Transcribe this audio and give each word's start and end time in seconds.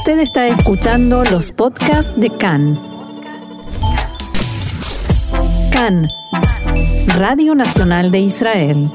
Usted 0.00 0.20
está 0.20 0.48
escuchando 0.48 1.24
los 1.24 1.52
podcasts 1.52 2.18
de 2.18 2.30
CAN. 2.30 2.80
CAN, 5.70 6.08
Radio 7.18 7.54
Nacional 7.54 8.10
de 8.10 8.20
Israel. 8.20 8.90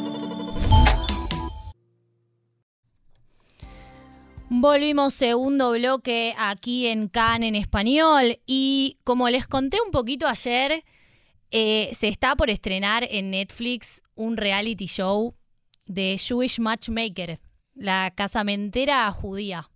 Volvimos 4.49 5.13
segundo 5.13 5.73
bloque 5.73 6.33
aquí 6.39 6.87
en 6.87 7.07
CAN 7.07 7.43
en 7.43 7.53
español 7.53 8.39
y 8.47 8.97
como 9.03 9.29
les 9.29 9.45
conté 9.45 9.77
un 9.85 9.91
poquito 9.91 10.27
ayer, 10.27 10.83
eh, 11.51 11.95
se 11.95 12.07
está 12.07 12.35
por 12.35 12.49
estrenar 12.49 13.07
en 13.07 13.29
Netflix 13.29 14.01
un 14.15 14.37
reality 14.37 14.87
show 14.87 15.35
de 15.85 16.17
Jewish 16.17 16.59
Matchmaker, 16.59 17.39
la 17.75 18.11
casamentera 18.15 19.11
judía. 19.11 19.69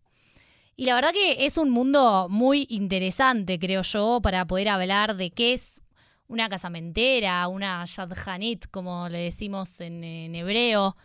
Y 0.79 0.85
la 0.85 0.95
verdad 0.95 1.11
que 1.11 1.45
es 1.45 1.57
un 1.57 1.71
mundo 1.71 2.27
muy 2.29 2.65
interesante, 2.69 3.59
creo 3.59 3.81
yo, 3.81 4.21
para 4.23 4.47
poder 4.47 4.69
hablar 4.69 5.17
de 5.17 5.29
qué 5.29 5.51
es 5.51 5.81
una 6.29 6.47
casamentera, 6.47 7.49
una 7.49 7.83
shadchanit, 7.85 8.67
como 8.71 9.09
le 9.09 9.17
decimos 9.17 9.81
en, 9.81 10.33
hebreo. 10.33 10.95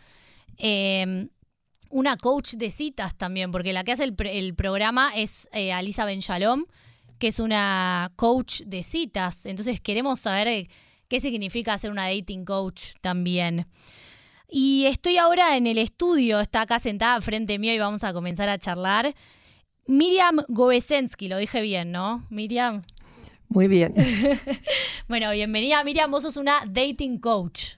Eh, 0.57 1.27
una 1.89 2.15
coach 2.15 2.53
de 2.53 2.71
citas 2.71 3.17
también, 3.17 3.51
porque 3.51 3.73
la 3.73 3.83
que 3.83 3.91
hace 3.91 4.05
el, 4.05 4.15
el 4.27 4.55
programa 4.55 5.11
es 5.13 5.49
eh, 5.51 5.73
Alisa 5.73 6.05
Ben 6.05 6.21
Shalom, 6.21 6.63
que 7.19 7.27
es 7.27 7.39
una 7.39 8.13
coach 8.15 8.61
de 8.61 8.81
citas. 8.81 9.45
Entonces 9.45 9.81
queremos 9.81 10.21
saber 10.21 10.47
eh, 10.47 10.69
qué 11.09 11.19
significa 11.19 11.77
ser 11.77 11.91
una 11.91 12.07
dating 12.07 12.45
coach 12.45 12.93
también. 13.01 13.67
Y 14.47 14.85
estoy 14.85 15.17
ahora 15.17 15.57
en 15.57 15.67
el 15.67 15.79
estudio, 15.79 16.39
está 16.39 16.61
acá 16.61 16.79
sentada 16.79 17.19
frente 17.19 17.59
mío 17.59 17.73
y 17.73 17.79
vamos 17.79 18.05
a 18.05 18.13
comenzar 18.13 18.47
a 18.47 18.57
charlar. 18.57 19.13
Miriam 19.87 20.43
Govesensky, 20.47 21.27
lo 21.27 21.37
dije 21.37 21.61
bien, 21.61 21.91
¿no? 21.91 22.25
Miriam. 22.29 22.81
Muy 23.49 23.67
bien. 23.67 23.93
bueno, 25.07 25.31
bienvenida 25.31 25.83
Miriam, 25.83 26.09
vos 26.09 26.23
sos 26.23 26.37
una 26.37 26.63
dating 26.67 27.19
coach. 27.19 27.75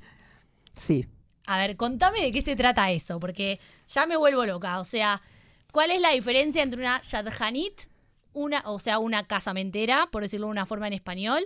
Sí. 0.71 1.05
A 1.45 1.57
ver, 1.57 1.75
contame 1.75 2.21
de 2.21 2.31
qué 2.31 2.41
se 2.41 2.55
trata 2.55 2.91
eso, 2.91 3.19
porque 3.19 3.59
ya 3.89 4.05
me 4.05 4.15
vuelvo 4.17 4.45
loca. 4.45 4.79
O 4.79 4.85
sea, 4.85 5.21
¿cuál 5.71 5.91
es 5.91 5.99
la 6.01 6.11
diferencia 6.11 6.63
entre 6.63 6.79
una 6.79 7.01
shadchanit, 7.03 7.83
una, 8.33 8.63
o 8.65 8.79
sea, 8.79 8.99
una 8.99 9.27
casamentera, 9.27 10.07
por 10.11 10.23
decirlo 10.23 10.47
de 10.47 10.51
una 10.51 10.65
forma 10.65 10.87
en 10.87 10.93
español, 10.93 11.43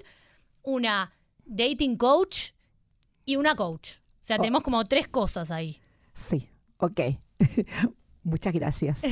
una 0.64 1.12
dating 1.46 1.98
coach 1.98 2.52
y 3.25 3.36
una 3.38 3.56
coach? 3.56 3.94
O 4.22 4.25
sea, 4.25 4.38
Oh. 4.38 4.40
tenemos 4.42 4.62
como 4.64 4.86
tres 4.86 5.08
cosas 5.08 5.50
ahí. 5.50 5.80
Sí, 6.14 6.50
ok. 6.78 7.02
Muchas 8.23 8.53
gracias. 8.53 9.02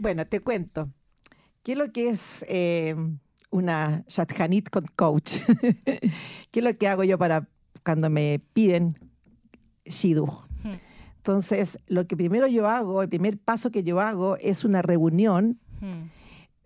bueno, 0.00 0.26
te 0.26 0.40
cuento. 0.40 0.90
¿Qué 1.62 1.72
es 1.72 1.78
lo 1.78 1.92
que 1.92 2.08
es 2.08 2.44
eh, 2.48 2.96
una 3.50 4.04
Shadchanit 4.08 4.70
con 4.70 4.84
coach? 4.96 5.38
¿Qué 6.50 6.60
es 6.60 6.64
lo 6.64 6.76
que 6.76 6.88
hago 6.88 7.04
yo 7.04 7.18
para 7.18 7.48
cuando 7.84 8.10
me 8.10 8.40
piden 8.52 8.98
Shidduch? 9.84 10.48
Hmm. 10.62 10.72
Entonces, 11.16 11.78
lo 11.86 12.06
que 12.06 12.16
primero 12.16 12.46
yo 12.46 12.66
hago, 12.66 13.02
el 13.02 13.08
primer 13.08 13.38
paso 13.38 13.70
que 13.70 13.82
yo 13.82 14.00
hago 14.00 14.36
es 14.38 14.64
una 14.64 14.82
reunión 14.82 15.58
Hmm. 15.80 16.10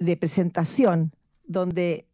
de 0.01 0.17
presentación 0.17 1.13
donde 1.45 2.07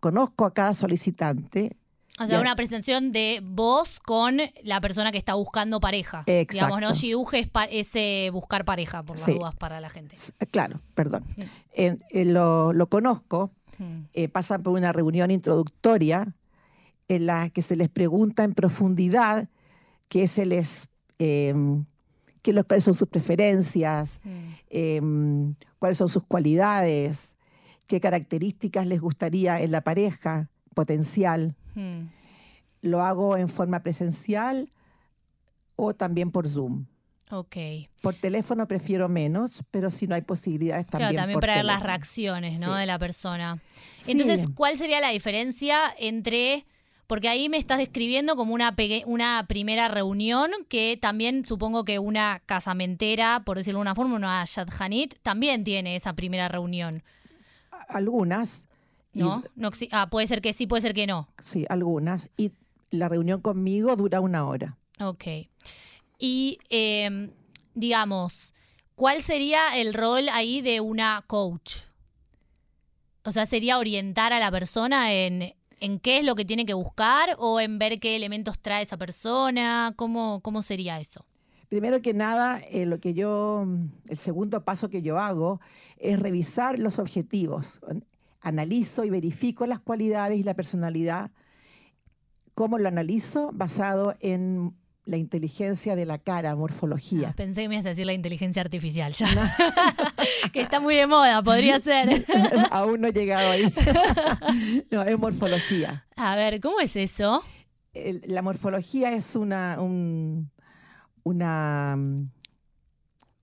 conozco 0.00 0.46
a 0.46 0.54
cada 0.54 0.72
solicitante. 0.72 1.76
O 2.18 2.26
sea, 2.26 2.40
una 2.40 2.56
presentación 2.56 3.12
de 3.12 3.40
vos 3.44 4.00
con 4.00 4.38
la 4.62 4.80
persona 4.80 5.12
que 5.12 5.18
está 5.18 5.34
buscando 5.34 5.80
pareja. 5.80 6.24
Digamos, 6.26 6.80
¿no? 6.80 6.88
Exacto. 6.88 6.94
Shidduch 6.94 7.34
es, 7.34 7.48
pa- 7.48 7.64
es, 7.66 7.90
eh, 7.94 8.30
buscar 8.32 8.64
pareja, 8.64 9.02
por 9.02 9.16
las 9.16 9.26
Sí. 9.26 9.34
dudas 9.34 9.54
para 9.54 9.80
la 9.80 9.90
gente. 9.90 10.16
Claro, 10.50 10.80
perdón. 10.94 11.24
Mm. 11.36 11.42
Eh, 11.74 11.96
eh, 12.10 12.24
lo, 12.24 12.72
lo 12.72 12.86
conozco, 12.88 13.50
Hmm. 13.78 14.04
eh, 14.14 14.28
pasan 14.28 14.62
por 14.62 14.72
una 14.72 14.90
reunión 14.92 15.30
introductoria 15.30 16.34
en 17.08 17.26
la 17.26 17.50
que 17.50 17.60
se 17.60 17.76
les 17.76 17.90
pregunta 17.90 18.42
en 18.44 18.54
profundidad 18.54 19.48
qué 20.08 20.26
se 20.28 20.46
les, 20.46 20.88
qué 21.18 22.52
lo- 22.52 22.64
cuáles 22.64 22.84
son 22.84 22.94
sus 22.94 23.08
preferencias, 23.08 24.20
Hmm. 24.24 24.30
eh, 24.70 25.00
cuáles 25.78 25.98
son 25.98 26.08
sus 26.08 26.24
cualidades, 26.24 27.36
qué 27.86 28.00
características 28.00 28.86
les 28.86 29.00
gustaría 29.00 29.60
en 29.60 29.70
la 29.72 29.82
pareja 29.82 30.48
potencial. 30.76 31.56
Hmm. 31.74 32.08
Lo 32.82 33.02
hago 33.02 33.38
en 33.38 33.48
forma 33.48 33.82
presencial 33.82 34.70
o 35.74 35.94
también 35.94 36.30
por 36.30 36.46
Zoom. 36.46 36.84
Ok. 37.30 37.56
Por 38.02 38.14
teléfono 38.14 38.68
prefiero 38.68 39.08
menos, 39.08 39.64
pero 39.70 39.90
si 39.90 40.06
no 40.06 40.14
hay 40.14 40.20
posibilidades 40.20 40.86
también. 40.86 41.10
Claro, 41.10 41.22
también 41.22 41.34
por 41.34 41.40
para 41.40 41.56
ver 41.56 41.64
las 41.64 41.76
teléfono. 41.78 41.88
reacciones, 41.88 42.60
¿no? 42.60 42.74
Sí. 42.74 42.80
De 42.80 42.86
la 42.86 42.98
persona. 42.98 43.58
Sí. 43.98 44.12
Entonces, 44.12 44.46
¿cuál 44.54 44.76
sería 44.76 45.00
la 45.00 45.08
diferencia 45.10 45.80
entre... 45.98 46.66
Porque 47.06 47.28
ahí 47.28 47.48
me 47.48 47.56
estás 47.56 47.78
describiendo 47.78 48.36
como 48.36 48.52
una, 48.52 48.74
una 49.06 49.46
primera 49.48 49.88
reunión 49.88 50.50
que 50.68 50.98
también 51.00 51.46
supongo 51.46 51.84
que 51.84 51.98
una 51.98 52.42
casamentera, 52.46 53.42
por 53.44 53.56
decirlo 53.56 53.78
de 53.78 53.82
una 53.82 53.94
forma, 53.94 54.16
una 54.16 54.44
shadchanit, 54.44 55.14
también 55.22 55.64
tiene 55.64 55.96
esa 55.96 56.14
primera 56.14 56.48
reunión, 56.48 57.02
algunas. 57.88 58.66
Y- 59.16 59.20
¿no? 59.20 59.42
no 59.54 59.70
ah, 59.92 60.08
puede 60.10 60.26
ser 60.26 60.40
que 60.42 60.52
sí, 60.52 60.66
puede 60.66 60.82
ser 60.82 60.94
que 60.94 61.06
no. 61.06 61.28
sí, 61.42 61.64
algunas. 61.68 62.30
Y 62.36 62.52
la 62.90 63.08
reunión 63.08 63.40
conmigo 63.40 63.96
dura 63.96 64.20
una 64.20 64.46
hora. 64.46 64.76
Ok. 65.00 65.24
Y, 66.18 66.58
eh, 66.70 67.30
digamos, 67.74 68.54
¿cuál 68.94 69.22
sería 69.22 69.76
el 69.78 69.94
rol 69.94 70.28
ahí 70.30 70.60
de 70.60 70.80
una 70.80 71.24
coach? 71.26 71.78
O 73.24 73.32
sea, 73.32 73.46
¿sería 73.46 73.78
orientar 73.78 74.32
a 74.32 74.38
la 74.38 74.50
persona 74.50 75.12
en, 75.12 75.54
en 75.80 75.98
qué 75.98 76.18
es 76.18 76.24
lo 76.24 76.34
que 76.36 76.44
tiene 76.44 76.64
que 76.64 76.74
buscar 76.74 77.34
o 77.38 77.58
en 77.60 77.78
ver 77.78 77.98
qué 77.98 78.16
elementos 78.16 78.58
trae 78.58 78.82
esa 78.84 78.96
persona? 78.96 79.92
¿Cómo, 79.96 80.40
cómo 80.40 80.62
sería 80.62 81.00
eso? 81.00 81.24
Primero 81.68 82.00
que 82.00 82.14
nada, 82.14 82.60
eh, 82.70 82.86
lo 82.86 83.00
que 83.00 83.12
yo, 83.12 83.66
el 84.08 84.18
segundo 84.18 84.64
paso 84.64 84.88
que 84.88 85.02
yo 85.02 85.18
hago 85.18 85.60
es 85.98 86.20
revisar 86.20 86.78
los 86.78 87.00
objetivos. 87.00 87.80
Analizo 88.46 89.04
y 89.04 89.10
verifico 89.10 89.66
las 89.66 89.80
cualidades 89.80 90.38
y 90.38 90.42
la 90.44 90.54
personalidad. 90.54 91.30
¿Cómo 92.54 92.78
lo 92.78 92.88
analizo? 92.88 93.50
Basado 93.52 94.14
en 94.20 94.72
la 95.04 95.16
inteligencia 95.16 95.94
de 95.96 96.06
la 96.06 96.18
cara, 96.18 96.54
morfología. 96.56 97.32
Pensé 97.36 97.62
que 97.62 97.68
me 97.68 97.74
ibas 97.76 97.86
a 97.86 97.90
decir 97.90 98.06
la 98.06 98.12
inteligencia 98.12 98.62
artificial 98.62 99.12
ya. 99.12 99.26
que 100.52 100.60
está 100.60 100.80
muy 100.80 100.94
de 100.96 101.06
moda, 101.06 101.42
podría 101.42 101.80
ser. 101.80 102.24
Aún 102.70 103.00
no 103.00 103.08
he 103.08 103.12
llegado 103.12 103.50
ahí. 103.50 103.72
no, 104.90 105.02
es 105.02 105.18
morfología. 105.18 106.06
A 106.16 106.34
ver, 106.36 106.60
¿cómo 106.60 106.80
es 106.80 106.94
eso? 106.96 107.42
La 108.26 108.42
morfología 108.42 109.12
es 109.12 109.36
una, 109.36 109.80
un- 109.80 110.50
una 111.24 111.94
mm, 111.96 112.30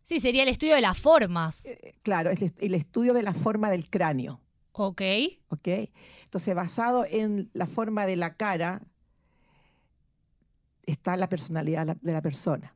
Sí, 0.05 0.19
sería 0.19 0.43
el 0.43 0.49
estudio 0.49 0.75
de 0.75 0.81
las 0.81 0.97
formas. 0.97 1.65
eh, 1.65 1.95
claro, 2.03 2.29
es 2.29 2.41
el 2.59 2.73
estudio 2.73 3.13
de 3.13 3.23
la 3.23 3.33
forma 3.33 3.69
del 3.69 3.89
cráneo. 3.89 4.39
Ok. 4.73 5.01
¿ok? 5.49 5.67
Entonces, 6.23 6.53
basado 6.55 7.05
en 7.09 7.49
la 7.53 7.67
forma 7.67 8.05
de 8.05 8.15
la 8.15 8.35
cara, 8.35 8.81
está 10.85 11.15
la 11.15 11.29
personalidad 11.29 11.95
de 12.01 12.11
la- 12.11 12.21
persona. 12.21 12.73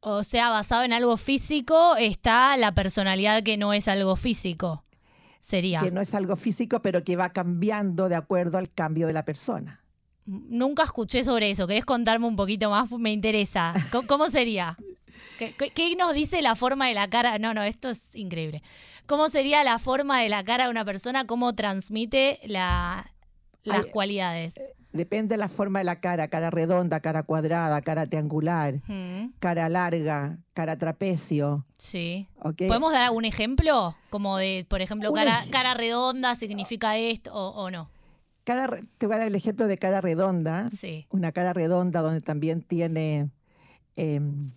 O 0.00 0.22
sea, 0.24 0.50
basado 0.50 0.84
en 0.84 0.92
algo 0.92 1.16
físico 1.16 1.96
está 1.96 2.56
la 2.56 2.72
personalidad 2.74 3.42
que 3.42 3.56
no 3.56 3.72
es 3.72 3.88
algo 3.88 4.14
físico. 4.16 4.84
Sería. 5.40 5.80
Que 5.80 5.90
no 5.90 6.00
es 6.00 6.14
algo 6.14 6.36
físico, 6.36 6.80
pero 6.80 7.02
que 7.02 7.16
va 7.16 7.30
cambiando 7.32 8.08
de 8.08 8.14
acuerdo 8.14 8.58
al 8.58 8.70
cambio 8.72 9.06
de 9.06 9.12
la 9.12 9.24
persona. 9.24 9.82
Nunca 10.26 10.82
escuché 10.84 11.24
sobre 11.24 11.50
eso. 11.50 11.66
¿Querés 11.66 11.84
contarme 11.84 12.26
un 12.26 12.36
poquito 12.36 12.68
más? 12.70 12.90
Me 12.92 13.12
interesa. 13.12 13.74
¿Cómo, 13.92 14.06
cómo 14.08 14.30
sería? 14.30 14.76
¿Qué, 15.38 15.96
nos 15.96 16.14
dice 16.14 16.42
la 16.42 16.54
forma 16.54 16.88
de 16.88 16.94
la 16.94 17.08
cara? 17.08 17.38
No, 17.38 17.54
no, 17.54 17.62
esto 17.62 17.90
es 17.90 18.14
increíble. 18.16 18.62
¿Cómo 19.06 19.28
sería 19.28 19.62
la 19.64 19.78
forma 19.78 20.20
de 20.20 20.28
la 20.28 20.44
cara 20.44 20.64
de 20.64 20.70
una 20.70 20.84
persona? 20.84 21.26
¿Cómo 21.26 21.54
transmite 21.54 22.40
la- 22.44 23.12
las 23.64 23.84
Ay, 23.86 23.90
cualidades? 23.90 24.54
Depende 24.92 25.34
de 25.34 25.38
la 25.38 25.48
forma 25.48 25.80
de 25.80 25.84
la 25.84 26.00
cara, 26.00 26.28
cara 26.28 26.50
redonda, 26.50 27.00
cara 27.00 27.22
cuadrada, 27.22 27.82
cara 27.82 28.06
triangular, 28.06 28.76
Mm, 28.86 29.32
cara 29.40 29.68
larga, 29.68 30.38
cara 30.54 30.78
trapecio. 30.78 31.66
sí. 31.76 32.28
¿Podemos 32.40 32.92
dar 32.92 33.02
algún 33.02 33.24
ejemplo? 33.26 33.94
Como 34.08 34.38
de, 34.38 34.64
por 34.70 34.80
ejemplo, 34.80 35.12
cara, 35.12 35.42
ej- 35.42 35.50
cara 35.50 35.74
redonda 35.74 36.34
significa 36.36 36.96
esto 36.96 37.34
o, 37.34 37.64
o 37.64 37.70
no. 37.70 37.90
Te 38.44 39.06
voy 39.06 39.16
a 39.16 39.18
dar 39.18 39.26
el 39.26 39.34
ejemplo 39.34 39.66
de 39.66 39.76
cara 39.76 40.00
redonda. 40.00 40.68
Sí. 40.70 41.06
Una 41.10 41.32
cara 41.32 41.52
redonda 41.52 42.00
donde 42.00 42.20
también 42.22 42.62
tiene 42.62 43.28
em, 43.96 44.50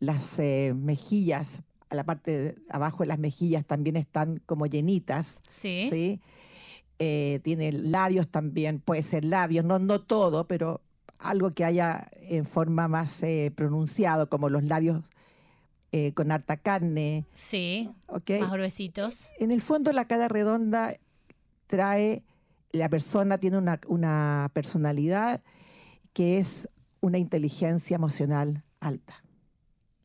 las 0.00 0.38
eh, 0.38 0.74
mejillas, 0.76 1.60
a 1.90 1.94
la 1.94 2.04
parte 2.04 2.38
de 2.38 2.54
abajo 2.68 3.02
de 3.02 3.06
las 3.06 3.18
mejillas 3.18 3.64
también 3.64 3.96
están 3.96 4.42
como 4.46 4.66
llenitas. 4.66 5.40
Sí. 5.46 5.88
¿sí? 5.90 6.20
Eh, 6.98 7.40
tiene 7.44 7.70
labios 7.72 8.28
también, 8.28 8.80
puede 8.80 9.02
ser 9.02 9.24
labios, 9.24 9.64
no, 9.64 9.78
no 9.78 10.00
todo, 10.00 10.48
pero 10.48 10.82
algo 11.18 11.52
que 11.52 11.64
haya 11.64 12.08
en 12.22 12.44
forma 12.44 12.88
más 12.88 13.22
eh, 13.22 13.52
pronunciado, 13.54 14.28
como 14.28 14.48
los 14.48 14.64
labios 14.64 15.02
eh, 15.92 16.12
con 16.14 16.32
harta 16.32 16.56
carne. 16.56 17.24
Sí, 17.32 17.90
¿ok? 18.06 18.30
más 18.40 18.52
gruesitos. 18.52 19.28
En 19.38 19.52
el 19.52 19.62
fondo, 19.62 19.92
la 19.92 20.06
cara 20.06 20.28
redonda 20.28 20.96
trae, 21.66 22.24
la 22.72 22.88
persona 22.88 23.38
tiene 23.38 23.58
una, 23.58 23.80
una 23.86 24.50
personalidad 24.52 25.42
que 26.12 26.38
es 26.38 26.68
una 27.00 27.18
inteligencia 27.18 27.94
emocional 27.94 28.64
alta. 28.80 29.22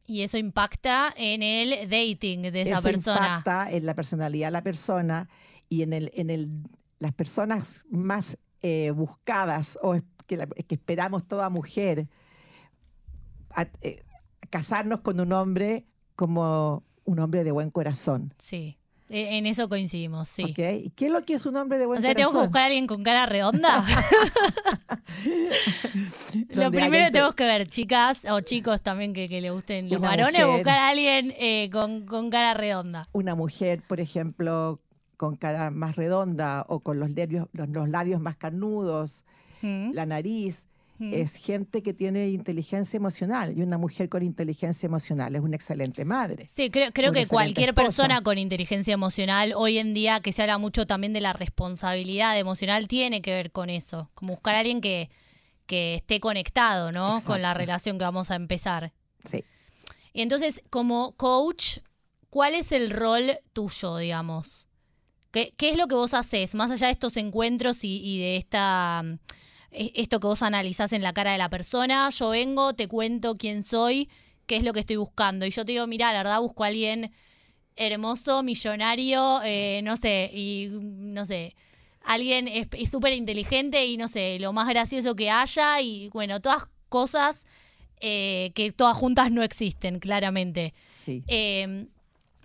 Y 0.06 0.22
eso 0.22 0.38
impacta 0.38 1.14
en 1.16 1.42
el 1.44 1.90
dating 1.90 2.42
de 2.52 2.62
esa 2.64 2.74
Eso 2.80 2.84
persona. 2.84 3.16
impacta 3.38 3.72
en 3.72 3.86
la 3.86 3.94
personalidad 3.94 4.48
de 4.48 4.52
la 4.52 4.62
persona 4.64 5.30
y 5.70 5.82
en, 5.82 5.94
el, 5.94 6.12
en 6.14 6.30
el, 6.30 6.50
las 7.00 7.14
personas 7.14 7.86
más 7.90 8.38
eh, 8.62 8.92
buscadas 8.92 9.78
o 9.82 9.96
que, 10.28 10.38
la- 10.38 10.48
que 10.48 10.76
esperamos 10.76 11.26
toda 11.28 11.50
mujer 11.50 12.08
a- 13.56 13.68
eh, 13.82 14.04
casarnos 14.50 15.00
con 15.02 15.20
un 15.20 15.32
hombre 15.34 15.86
como 16.16 16.84
un 17.06 17.20
hombre 17.20 17.44
de 17.44 17.52
buen 17.52 17.72
corazón. 17.72 18.34
Sí, 18.38 18.78
en 19.10 19.46
eso 19.46 19.70
coincidimos, 19.70 20.28
sí. 20.30 20.44
¿ok? 20.44 20.60
¿Y 20.86 20.90
¿Qué 20.92 21.06
es 21.08 21.12
lo 21.12 21.24
que 21.24 21.34
es 21.36 21.46
un 21.46 21.56
hombre 21.56 21.78
de 21.78 21.86
buen 21.86 22.00
O 22.00 22.02
sea, 22.02 22.16
tengo 22.16 22.32
que 22.32 22.38
buscar 22.38 22.64
a 22.64 22.66
alguien 22.66 22.88
con 22.88 23.04
cara 23.04 23.26
redonda. 23.26 23.86
Lo 26.50 26.72
primero 26.72 27.06
que 27.06 27.12
tenemos 27.12 27.36
que 27.36 27.46
ver, 27.46 27.68
chicas 27.68 28.26
o 28.30 28.42
chicos 28.42 28.82
también 28.82 29.14
que, 29.14 29.28
que 29.28 29.40
le 29.42 29.52
gusten 29.52 29.90
los 29.90 30.00
varones, 30.00 30.46
buscar 30.48 30.78
a 30.80 30.90
alguien 30.90 31.34
eh, 31.38 31.70
con, 31.72 32.06
con 32.06 32.30
cara 32.30 32.54
redonda. 32.56 33.08
una 33.12 33.36
mujer, 33.36 33.84
por 33.88 34.00
ejemplo, 34.00 34.80
con 35.18 35.36
cara 35.36 35.70
más 35.70 35.96
redonda 35.96 36.66
o 36.68 36.80
con 36.80 37.00
los, 37.00 37.12
nervios, 37.12 37.48
los, 37.54 37.70
los 37.70 37.90
labios 37.90 38.20
más 38.20 38.36
carnudos, 38.36 39.26
Mm, 39.64 39.94
la 39.94 40.06
nariz, 40.06 40.68
mm. 40.98 41.14
es 41.14 41.36
gente 41.36 41.82
que 41.84 41.94
tiene 41.94 42.30
inteligencia 42.30 42.98
emocional 42.98 43.58
y 43.58 43.62
una 43.62 43.78
mujer 43.78 44.10
con 44.10 44.24
inteligencia 44.24 44.88
emocional 44.88 45.36
es 45.36 45.42
una 45.42 45.56
excelente 45.56 46.06
madre. 46.06 46.48
Sí, 46.50 46.70
creo, 46.70 46.92
creo 46.92 47.12
que 47.12 47.28
cualquier 47.28 47.70
esposa. 47.70 47.86
persona 47.86 48.22
con 48.22 48.38
inteligencia 48.38 48.94
emocional, 48.94 49.54
hoy 49.56 49.78
en 49.78 49.94
día 49.94 50.20
que 50.20 50.32
se 50.32 50.42
habla 50.42 50.58
mucho 50.58 50.86
también 50.88 51.14
de 51.14 51.22
la 51.22 51.34
responsabilidad 51.34 52.38
emocional, 52.38 52.88
tiene 52.88 53.22
que 53.22 53.32
ver 53.32 53.52
con 53.52 53.70
eso. 53.70 54.10
Como 54.14 54.34
buscar 54.34 54.56
a 54.56 54.60
alguien 54.60 54.82
que, 54.82 55.10
que 55.68 55.96
esté 55.96 56.20
conectado, 56.20 56.92
¿no? 56.92 57.22
Con 57.26 57.42
la 57.42 57.54
relación 57.54 57.98
que 57.98 58.04
vamos 58.04 58.32
a 58.32 58.36
empezar. 58.36 58.94
Sí. 59.26 59.44
Y 60.14 60.22
entonces, 60.22 60.62
como 60.70 61.14
coach, 61.14 61.80
¿cuál 62.30 62.54
es 62.54 62.72
el 62.72 62.90
rol 62.90 63.38
tuyo, 63.54 63.98
digamos? 63.98 64.68
¿Qué, 65.32 65.54
qué 65.58 65.72
es 65.72 65.78
lo 65.78 65.88
que 65.88 65.96
vos 65.96 66.14
haces, 66.14 66.54
más 66.54 66.70
allá 66.70 66.88
de 66.88 66.94
estos 66.94 67.18
encuentros 67.18 67.84
y, 67.84 68.00
y 68.04 68.20
de 68.20 68.38
esta 68.38 69.04
esto 69.74 70.20
que 70.20 70.28
vos 70.28 70.42
analizás 70.42 70.94
en 70.94 71.02
la 71.02 71.14
cara 71.14 71.32
de 71.32 71.38
la 71.38 71.50
persona? 71.50 72.10
Yo 72.10 72.30
vengo, 72.30 72.74
te 72.74 72.88
cuento 72.88 73.38
quién 73.38 73.64
soy, 73.64 74.10
qué 74.46 74.58
es 74.58 74.64
lo 74.64 74.74
que 74.74 74.80
estoy 74.82 74.98
buscando. 74.98 75.46
Y 75.46 75.52
yo 75.52 75.66
te 75.66 75.74
digo, 75.74 75.88
mira, 75.88 76.12
la 76.14 76.20
verdad 76.20 76.40
busco 76.42 76.64
a 76.64 76.68
alguien 76.68 77.12
hermoso, 77.76 78.44
millonario, 78.44 79.42
eh, 79.44 79.82
no 79.84 79.98
sé, 79.98 80.30
y 80.34 80.70
no 80.72 81.26
sé, 81.26 81.56
alguien 82.04 82.48
es 82.48 82.68
es 82.72 82.92
súper 82.92 83.14
inteligente 83.14 83.86
y 83.86 83.98
no 83.98 84.08
sé, 84.08 84.38
lo 84.40 84.54
más 84.54 84.68
gracioso 84.70 85.16
que 85.16 85.32
haya 85.32 85.82
y 85.82 86.10
bueno, 86.10 86.40
todas 86.40 86.68
cosas 86.90 87.46
eh, 88.00 88.52
que 88.54 88.72
todas 88.72 88.96
juntas 88.96 89.32
no 89.32 89.44
existen, 89.44 90.00
claramente. 90.00 90.74
Sí. 91.06 91.24
Eh, 91.28 91.88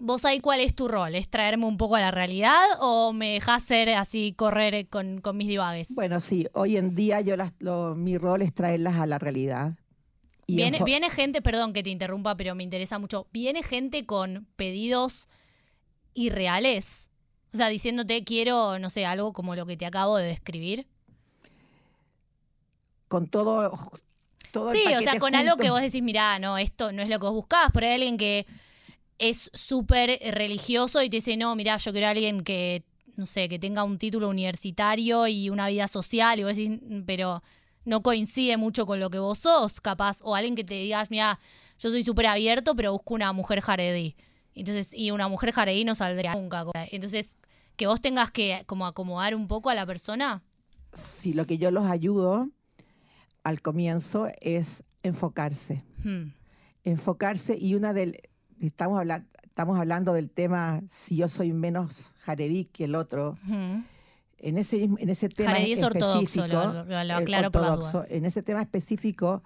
¿Vos 0.00 0.24
ahí 0.24 0.40
cuál 0.40 0.60
es 0.60 0.74
tu 0.74 0.86
rol? 0.88 1.14
¿Es 1.14 1.28
traerme 1.28 1.66
un 1.66 1.76
poco 1.76 1.96
a 1.96 2.00
la 2.00 2.10
realidad 2.10 2.62
o 2.80 3.12
me 3.12 3.32
dejás 3.34 3.64
ser 3.64 3.90
así, 3.90 4.32
correr 4.32 4.88
con, 4.88 5.20
con 5.20 5.36
mis 5.36 5.48
divagues? 5.48 5.88
Bueno, 5.94 6.20
sí, 6.20 6.46
hoy 6.54 6.76
en 6.76 6.94
día 6.94 7.20
yo 7.20 7.36
las, 7.36 7.52
lo- 7.58 7.94
mi 7.94 8.16
rol 8.18 8.42
es 8.42 8.54
traerlas 8.54 8.96
a 8.96 9.06
la 9.06 9.18
realidad. 9.18 9.74
Y 10.46 10.56
Viene, 10.56 11.10
gente, 11.10 11.42
perdón 11.42 11.72
que 11.72 11.82
te 11.82 11.90
interrumpa, 11.90 12.36
pero 12.36 12.54
me 12.54 12.62
interesa 12.62 12.98
mucho. 12.98 13.26
¿Viene 13.32 13.62
gente 13.62 14.06
con 14.06 14.46
pedidos 14.56 15.28
irreales? 16.14 17.08
O 17.54 17.56
sea, 17.58 17.68
diciéndote 17.68 18.24
quiero, 18.24 18.78
no 18.78 18.90
sé, 18.90 19.06
algo 19.06 19.32
como 19.32 19.56
lo 19.56 19.66
que 19.66 19.76
te 19.76 19.86
acabo 19.86 20.16
de 20.18 20.26
describir. 20.28 20.86
con 23.08 23.26
todo, 23.28 23.72
todo 24.52 24.72
el 24.72 24.78
Sí, 24.78 24.84
o 24.94 25.02
sea, 25.02 25.18
con 25.18 25.34
algo 25.34 25.56
que 25.56 25.70
vos 25.70 25.80
decís, 25.80 26.02
mirá, 26.02 26.38
no, 26.38 26.58
esto 26.58 26.92
no 26.92 27.02
es 27.02 27.08
lo 27.08 27.18
que 27.18 27.26
vos 27.26 27.34
buscabas, 27.34 27.70
pero 27.72 27.86
hay 27.86 27.94
alguien 27.94 28.16
que 28.18 28.46
es 29.18 29.50
súper 29.54 30.18
religioso 30.32 31.02
y 31.02 31.10
te 31.10 31.16
dice, 31.16 31.36
no, 31.36 31.54
mirá, 31.56 31.76
yo 31.76 31.92
quiero 31.92 32.06
a 32.06 32.10
alguien 32.10 32.42
que, 32.42 32.84
no 33.16 33.26
sé, 33.26 33.48
que 33.48 33.58
tenga 33.58 33.84
un 33.84 33.98
título 33.98 34.28
universitario 34.28 35.26
y 35.26 35.50
una 35.50 35.68
vida 35.68 35.88
social, 35.88 36.38
y 36.38 36.44
vos 36.44 36.56
decís, 36.56 36.78
"Mm, 36.82 37.02
pero 37.02 37.42
no 37.84 38.02
coincide 38.02 38.56
mucho 38.56 38.86
con 38.86 39.00
lo 39.00 39.10
que 39.10 39.18
vos 39.18 39.38
sos, 39.38 39.80
capaz, 39.80 40.20
o 40.22 40.34
alguien 40.34 40.54
que 40.54 40.64
te 40.64 40.74
digas, 40.74 41.10
mira, 41.10 41.38
yo 41.78 41.90
soy 41.90 42.02
súper 42.04 42.26
abierto, 42.26 42.74
pero 42.76 42.92
busco 42.92 43.14
una 43.14 43.32
mujer 43.32 43.60
jaredí. 43.60 44.14
Entonces, 44.54 44.92
y 44.92 45.10
una 45.10 45.28
mujer 45.28 45.52
jaredí 45.52 45.84
no 45.84 45.94
saldría 45.94 46.34
nunca. 46.34 46.64
Entonces, 46.90 47.36
que 47.76 47.86
vos 47.86 48.00
tengas 48.00 48.30
que 48.30 48.62
como 48.66 48.86
acomodar 48.86 49.34
un 49.34 49.46
poco 49.48 49.70
a 49.70 49.74
la 49.74 49.86
persona. 49.86 50.42
Sí, 50.92 51.32
lo 51.32 51.46
que 51.46 51.58
yo 51.58 51.70
los 51.70 51.86
ayudo 51.86 52.50
al 53.44 53.62
comienzo 53.62 54.28
es 54.40 54.82
enfocarse. 55.02 55.84
hmm, 56.04 56.32
enfocarse 56.84 57.56
y 57.58 57.74
una 57.74 57.92
del 57.92 58.18
estamos 58.60 58.98
hablando 58.98 59.26
estamos 59.44 59.78
hablando 59.78 60.12
del 60.12 60.30
tema 60.30 60.82
si 60.88 61.16
yo 61.16 61.26
soy 61.28 61.52
menos 61.52 62.12
jaredí 62.18 62.66
que 62.66 62.84
el 62.84 62.94
otro. 62.94 63.36
En 64.40 64.56
ese 64.56 64.84
en 64.84 65.08
ese 65.10 65.28
tema 65.28 65.50
Jaredí 65.50 65.72
es 65.72 65.82
ortodoxo, 65.82 66.20
específico 66.20 66.46
lo- 66.46 66.72
lo- 66.72 66.84
lo 66.84 66.94
eh, 66.94 67.12
aclaro 67.12 67.50
por 67.50 67.62
las 67.62 67.70
ortodoxo, 67.72 67.98
dudas. 67.98 68.10
en 68.12 68.24
ese 68.24 68.42
tema 68.44 68.62
específico 68.62 69.42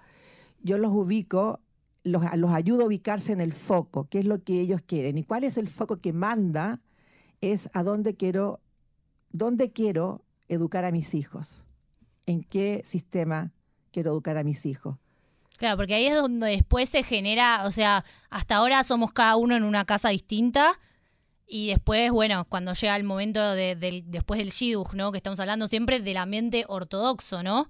yo 0.61 0.77
los 0.77 0.91
ubico 0.91 1.59
los, 2.03 2.21
los 2.35 2.51
ayudo 2.51 2.83
a 2.83 2.85
ubicarse 2.85 3.31
en 3.33 3.41
el 3.41 3.53
foco 3.53 4.07
qué 4.09 4.19
es 4.19 4.25
lo 4.25 4.43
que 4.43 4.59
ellos 4.59 4.81
quieren 4.85 5.17
y 5.17 5.23
cuál 5.23 5.45
es 5.45 5.57
el 5.57 5.67
foco 5.67 5.97
que 5.97 6.13
manda 6.13 6.79
es 7.41 7.69
a 7.73 7.81
dónde 7.81 8.15
quiero 8.15 8.59
dónde 9.31 9.71
quiero 9.71 10.23
educar 10.47 10.85
a 10.85 10.91
mis 10.91 11.15
hijos 11.15 11.65
en 12.27 12.43
qué 12.43 12.81
sistema 12.85 13.51
quiero 13.91 14.11
educar 14.11 14.37
a 14.37 14.43
mis 14.43 14.63
hijos 14.67 14.97
Claro, 15.57 15.77
porque 15.77 15.93
ahí 15.95 16.07
es 16.07 16.15
donde 16.15 16.47
después 16.47 16.89
se 16.89 17.03
genera, 17.03 17.63
o 17.65 17.71
sea, 17.71 18.03
hasta 18.29 18.55
ahora 18.57 18.83
somos 18.83 19.13
cada 19.13 19.35
uno 19.35 19.55
en 19.55 19.63
una 19.63 19.85
casa 19.85 20.09
distinta 20.09 20.79
y 21.47 21.67
después, 21.69 22.11
bueno, 22.11 22.45
cuando 22.49 22.73
llega 22.73 22.95
el 22.95 23.03
momento 23.03 23.53
de- 23.53 24.03
después 24.07 24.39
del 24.39 24.49
shidduch, 24.49 24.93
¿no? 24.93 25.11
Que 25.11 25.17
estamos 25.17 25.39
hablando 25.39 25.67
siempre 25.67 25.99
del 25.99 26.17
ambiente 26.17 26.65
ortodoxo, 26.67 27.43
¿no? 27.43 27.69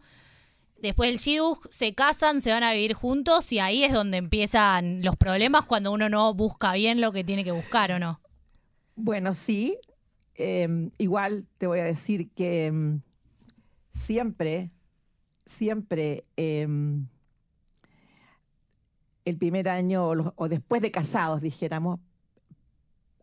Después 0.78 1.10
del 1.10 1.18
shidduch 1.20 1.60
se 1.72 1.94
casan, 1.94 2.42
se 2.42 2.52
van 2.52 2.64
a 2.64 2.74
vivir 2.74 2.94
juntos 2.94 3.52
y 3.52 3.60
ahí 3.60 3.84
es 3.84 3.94
donde 3.94 4.18
empiezan 4.18 5.02
los 5.04 5.16
problemas 5.16 5.66
cuando 5.66 5.92
uno 5.92 6.10
no 6.10 6.34
busca 6.34 6.74
bien 6.74 7.02
lo 7.02 7.12
que 7.12 7.24
tiene 7.24 7.44
que 7.44 7.52
buscar, 7.52 7.92
¿o 7.92 8.00
no? 8.00 8.20
Bueno, 8.96 9.34
sí. 9.34 9.78
Eh, 10.36 10.68
igual 10.98 11.48
te 11.58 11.68
voy 11.68 11.80
a 11.80 11.84
decir 11.84 12.32
que 12.32 12.72
mm, 12.72 13.02
siempre, 13.92 14.72
siempre 15.46 16.26
eh, 16.38 16.68
el 19.26 19.38
primer 19.38 19.70
año 19.70 20.08
o, 20.08 20.16
los- 20.16 20.34
o 20.36 20.50
después 20.50 20.82
de 20.82 20.92
casados, 20.92 21.42
dijéramos, 21.42 22.00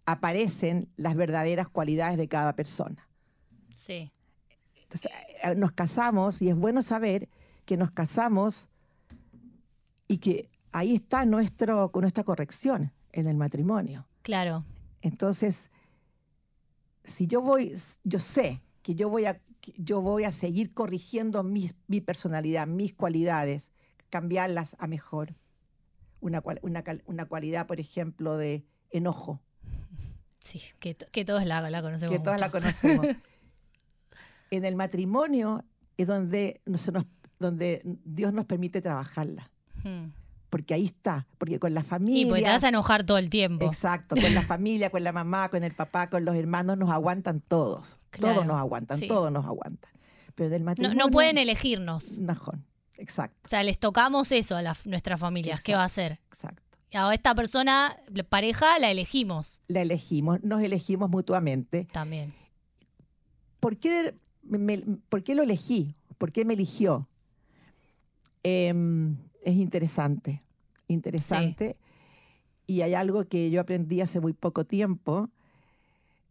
aparecen 0.07 0.89
las 0.97 1.15
verdaderas 1.15 1.69
cualidades 1.69 2.17
de 2.17 2.29
cada 2.29 2.55
persona. 2.55 3.09
Sí. 3.73 4.11
Entonces, 4.83 5.11
eh, 5.45 5.55
nos 5.55 5.73
casamos 5.73 6.43
y 6.43 6.49
es 6.49 6.57
bueno 6.57 6.83
saber 6.83 7.29
que 7.65 7.77
nos 7.77 7.91
casamos 7.93 8.69
y 10.09 10.19
que 10.19 10.49
ahí 10.73 10.97
está 10.97 11.25
nuestro, 11.25 11.91
nuestra 11.95 12.25
corrección 12.25 12.93
en 13.13 13.29
el 13.29 13.37
matrimonio. 13.37 14.07
Claro. 14.23 14.65
Entonces, 15.03 15.71
si 17.05 17.27
yo 17.27 17.41
voy, 17.41 17.75
yo 18.05 18.19
sé 18.21 18.63
que 18.83 18.95
yo 18.95 19.09
voy 19.09 19.27
a, 19.27 19.41
yo 19.77 20.01
voy 20.01 20.25
a 20.25 20.33
seguir 20.33 20.73
corrigiendo 20.75 21.43
mis- 21.45 21.77
mi 21.87 22.01
personalidad, 22.01 22.67
mis 22.67 22.93
cualidades, 22.95 23.71
cambiarlas 24.09 24.75
a 24.81 24.89
mejor. 24.89 25.35
Una, 26.21 26.41
cual- 26.41 26.61
una, 26.63 26.83
una 27.07 27.25
cualidad, 27.27 27.67
por 27.67 27.81
ejemplo, 27.81 28.37
de 28.37 28.65
enojo, 28.91 29.41
Sí, 30.43 30.61
que, 30.79 30.95
que 30.97 31.25
todos 31.25 31.45
la, 31.45 31.61
la 31.71 31.83
conocemos. 31.83 32.13
que 32.17 32.23
todas 32.23 32.41
la 32.41 32.47
mucho. 32.49 32.59
conocemos. 32.61 33.07
en 34.51 34.65
el 34.65 34.77
matrimonio 34.77 35.65
es 35.97 36.07
donde, 36.07 36.61
nos, 36.67 36.91
donde 37.39 37.83
Dios 38.05 38.33
nos 38.33 38.47
permite 38.47 38.81
trabajarla, 38.81 39.51
Hmm. 39.83 40.13
porque 40.51 40.75
ahí 40.75 40.85
está, 40.85 41.27
porque 41.39 41.59
con 41.59 41.73
la 41.73 41.81
Y 41.81 41.85
familia... 41.85 42.29
porque 42.29 42.43
te 42.45 42.51
vas 42.51 42.65
a 42.65 42.69
enojar 42.69 43.05
todo 43.05 43.17
el 43.19 43.31
tiempo. 43.31 43.65
Exacto, 43.65 44.15
con 44.17 44.35
la 44.35 44.43
familia, 44.43 44.91
con 44.91 45.03
la 45.05 45.13
mamá, 45.13 45.49
con 45.49 45.63
el 45.65 45.73
papá, 45.73 46.11
con 46.11 46.25
los 46.27 46.35
hermanos, 46.37 46.77
nos 46.77 46.91
aguantan 46.91 47.41
todos. 47.41 47.99
Claro, 48.11 48.35
Todos 48.35 48.47
nos 48.47 48.57
aguantan, 48.59 48.99
sí. 48.99 49.09
todos 49.09 49.33
nos 49.33 49.45
aguantan. 49.47 49.91
Pero 50.35 50.51
del 50.51 50.63
No, 50.63 50.67
matrimonio... 50.67 50.99
no 51.05 51.11
pueden 51.11 51.39
elegirnos. 51.39 52.19
Najón, 52.19 52.65
exacto, 53.01 53.39
O 53.47 53.49
sea, 53.49 53.63
les 53.63 53.79
tocamos 53.79 54.31
eso 54.33 54.57
a 54.57 54.63
nuestras 54.85 55.19
familias. 55.21 55.63
¿Qué 55.63 55.75
va 55.75 55.83
a 55.83 55.87
hacer? 55.87 56.21
exacto. 56.29 56.63
Y 56.93 56.97
a 56.97 57.13
esta 57.15 57.35
persona, 57.37 57.97
pareja, 58.29 58.79
la 58.81 58.91
elegimos 58.91 59.61
La 59.69 59.81
elegimos, 59.83 60.43
nos 60.43 60.61
elegimos 60.63 61.09
mutuamente. 61.09 61.87
también. 61.93 62.35
¿Por 63.61 63.77
qué, 63.77 64.15
me- 64.43 64.79
por 65.09 65.23
qué 65.23 65.35
lo 65.37 65.43
elegí? 65.45 65.95
¿Por 66.19 66.33
qué 66.33 66.45
me 66.45 66.55
eligió? 66.55 67.07
Em, 68.43 69.17
es 69.45 69.55
interesante, 69.57 70.43
interesante. 70.89 71.77
Y 72.67 72.83
hay 72.83 72.95
algo 72.95 73.25
que 73.29 73.51
yo 73.51 73.61
aprendí 73.61 74.01
hace 74.01 74.21
muy 74.21 74.33
poco 74.33 74.65
tiempo, 74.65 75.29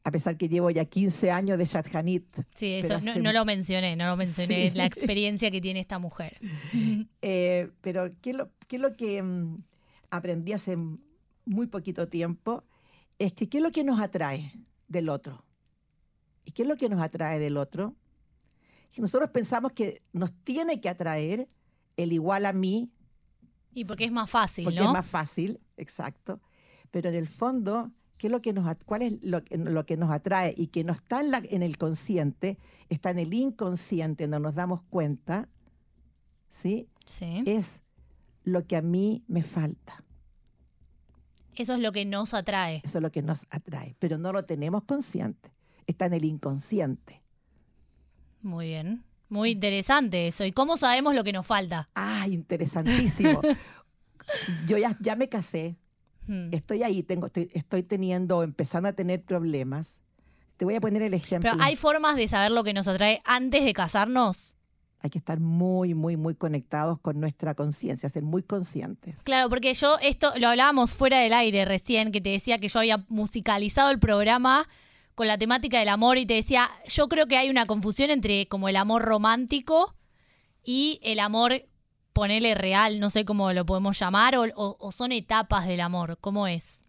a 0.09 0.11
pesar 0.11 0.37
que 0.37 0.49
llevo 0.49 0.71
ya 0.71 0.85
15 0.85 1.29
años 1.29 1.57
de 1.59 1.65
Shadchanit. 1.65 2.25
Sí, 2.55 2.73
eso 2.73 2.87
pero 2.87 2.99
no, 3.05 3.11
hace- 3.11 3.21
no 3.21 3.31
lo 3.31 3.45
mencioné, 3.45 3.95
no 3.95 4.07
lo 4.07 4.17
mencioné, 4.17 4.71
Sí. 4.71 4.75
la 4.75 4.85
experiencia 4.91 5.51
que 5.51 5.61
tiene 5.61 5.79
esta 5.79 5.99
mujer. 5.99 6.37
Eh, 7.21 7.69
pero 7.81 8.09
¿qué 8.21 8.31
es 8.31 8.35
lo, 8.35 8.49
qué 8.67 8.77
es 8.77 8.81
lo 8.81 8.95
que 8.95 9.21
mm, 9.21 9.57
aprendí 10.09 10.53
hace 10.53 10.77
muy 11.45 11.67
poquito 11.67 12.07
tiempo? 12.07 12.63
Es 13.19 13.33
que 13.33 13.47
¿qué 13.49 13.57
es 13.57 13.63
lo 13.63 13.71
que 13.71 13.83
nos 13.83 13.99
atrae 13.99 14.51
del 14.87 15.09
otro? 15.09 15.43
¿Y 16.45 16.53
qué 16.53 16.63
es 16.63 16.67
lo 16.67 16.75
que 16.77 16.89
nos 16.89 17.01
atrae 17.01 17.37
del 17.39 17.57
otro? 17.57 17.95
Que 18.95 19.01
nosotros 19.01 19.29
pensamos 19.31 19.73
que 19.73 20.01
nos 20.13 20.31
tiene 20.43 20.81
que 20.81 20.89
atraer 20.89 21.47
el 21.97 22.13
igual 22.13 22.45
a 22.47 22.53
mí, 22.53 22.89
Y 23.75 23.85
porque 23.85 24.05
es 24.05 24.11
más 24.11 24.29
fácil, 24.29 24.63
porque 24.63 24.79
¿no? 24.79 24.85
es 24.87 24.91
más 24.93 25.05
fácil, 25.05 25.59
exacto. 25.77 26.41
Pero 26.89 27.09
en 27.09 27.15
el 27.15 27.27
fondo, 27.27 27.91
¿qué 28.19 28.27
es 28.27 28.31
lo 28.31 28.41
que 28.41 28.53
nos, 28.53 28.67
¿cuál 28.85 29.01
es 29.01 29.23
lo, 29.23 29.43
que- 29.43 29.57
lo 29.57 29.83
que 29.87 29.97
nos 29.97 30.11
atrae 30.11 30.53
y 30.55 30.67
que 30.67 30.83
no 30.83 30.93
está 30.93 31.21
en, 31.21 31.31
la- 31.31 31.41
en 31.49 31.63
el 31.63 31.77
consciente, 31.77 32.59
está 32.89 33.09
en 33.09 33.17
el 33.17 33.33
inconsciente, 33.33 34.27
no 34.27 34.37
nos 34.39 34.53
damos 34.53 34.83
cuenta, 34.83 35.49
¿sí? 36.49 36.87
Sí. 37.05 37.41
Es 37.47 37.81
lo 38.43 38.67
que 38.67 38.75
a 38.75 38.81
mí 38.83 39.23
me 39.27 39.41
falta. 39.41 39.93
Eso 41.55 41.73
es 41.73 41.79
lo 41.81 41.91
que 41.91 42.05
nos 42.05 42.33
atrae. 42.33 42.81
Eso 42.85 42.99
es 42.99 43.01
lo 43.01 43.11
que 43.11 43.21
nos 43.23 43.45
atrae, 43.49 43.95
pero 43.99 44.17
no 44.17 44.31
lo 44.31 44.45
tenemos 44.45 44.83
consciente. 44.83 45.51
Está 45.87 46.05
en 46.05 46.13
el 46.13 46.25
inconsciente. 46.25 47.23
Muy 48.41 48.67
bien. 48.67 49.03
Muy 49.27 49.51
interesante 49.51 50.27
eso. 50.27 50.45
¿Y 50.45 50.51
cómo 50.51 50.77
sabemos 50.77 51.15
lo 51.15 51.23
que 51.23 51.33
nos 51.33 51.45
falta? 51.45 51.89
Ah, 51.95 52.27
interesantísimo. 52.29 53.41
Yo 54.67 54.77
ya, 54.77 54.95
ya 55.01 55.15
me 55.15 55.27
casé, 55.29 55.77
Hmm. 56.29 56.49
estoy 56.51 56.83
ahí, 56.83 57.01
tengo, 57.01 57.25
estoy, 57.25 57.49
estoy 57.53 57.81
teniendo, 57.81 58.43
empezando 58.43 58.87
a 58.87 58.93
tener 58.93 59.23
problemas. 59.23 59.99
Te 60.57 60.65
voy 60.65 60.75
a 60.75 60.79
poner 60.79 61.01
el 61.01 61.15
ejemplo. 61.15 61.49
Pero 61.51 61.63
hay 61.63 61.75
formas 61.75 62.17
de 62.17 62.27
saber 62.27 62.51
lo 62.51 62.63
que 62.63 62.71
nos 62.71 62.87
atrae 62.87 63.23
antes 63.25 63.65
de 63.65 63.73
casarnos. 63.73 64.53
Hay 64.99 65.09
que 65.09 65.17
estar 65.17 65.39
muy, 65.39 65.95
muy, 65.95 66.17
muy 66.17 66.35
conectados 66.35 66.99
con 66.99 67.19
nuestra 67.19 67.55
conciencia, 67.55 68.07
ser 68.09 68.21
muy 68.21 68.43
conscientes. 68.43 69.23
Claro, 69.23 69.49
porque 69.49 69.73
yo 69.73 69.97
esto 70.03 70.31
lo 70.37 70.49
hablábamos 70.49 70.93
fuera 70.93 71.19
del 71.19 71.33
aire 71.33 71.65
recién, 71.65 72.11
que 72.11 72.21
te 72.21 72.29
decía 72.29 72.59
que 72.59 72.67
yo 72.67 72.77
había 72.77 73.03
musicalizado 73.07 73.89
el 73.89 73.97
programa 73.97 74.67
con 75.15 75.25
la 75.25 75.39
temática 75.39 75.79
del 75.79 75.89
amor 75.89 76.19
y 76.19 76.27
te 76.27 76.35
decía, 76.35 76.69
yo 76.85 77.09
creo 77.09 77.25
que 77.25 77.37
hay 77.37 77.49
una 77.49 77.65
confusión 77.65 78.11
entre 78.11 78.45
como 78.47 78.69
el 78.69 78.75
amor 78.75 79.01
romántico 79.01 79.95
y 80.63 80.99
el 81.01 81.19
amor, 81.19 81.53
ponele 82.13 82.55
real, 82.55 82.99
no 82.99 83.09
sé 83.09 83.25
cómo 83.25 83.51
lo 83.53 83.65
podemos 83.65 83.97
llamar, 83.99 84.35
o, 84.35 84.43
o- 84.55 84.77
o 84.79 84.91
son 84.91 85.11
etapas 85.11 85.67
del 85.67 85.81
amor, 85.81 86.17
¿cómo 86.19 86.47
es? 86.47 86.83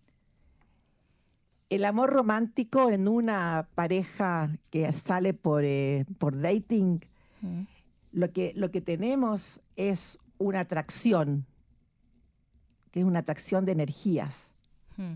El 1.68 1.84
amor 1.84 2.10
romántico 2.10 2.90
en 2.90 3.06
una 3.06 3.68
pareja 3.76 4.50
que 4.70 4.90
sale 4.92 5.34
por, 5.34 5.62
eh, 5.64 6.04
por 6.18 6.40
dating, 6.40 7.00
Mm. 7.42 7.62
lo 8.12 8.32
que, 8.32 8.52
lo 8.56 8.70
que 8.70 8.80
tenemos 8.80 9.60
es 9.76 10.18
una 10.38 10.60
atracción, 10.60 11.46
que 12.90 13.00
es 13.00 13.04
una 13.06 13.20
atracción 13.20 13.64
de 13.64 13.72
energías. 13.72 14.52
Mm. 14.96 15.14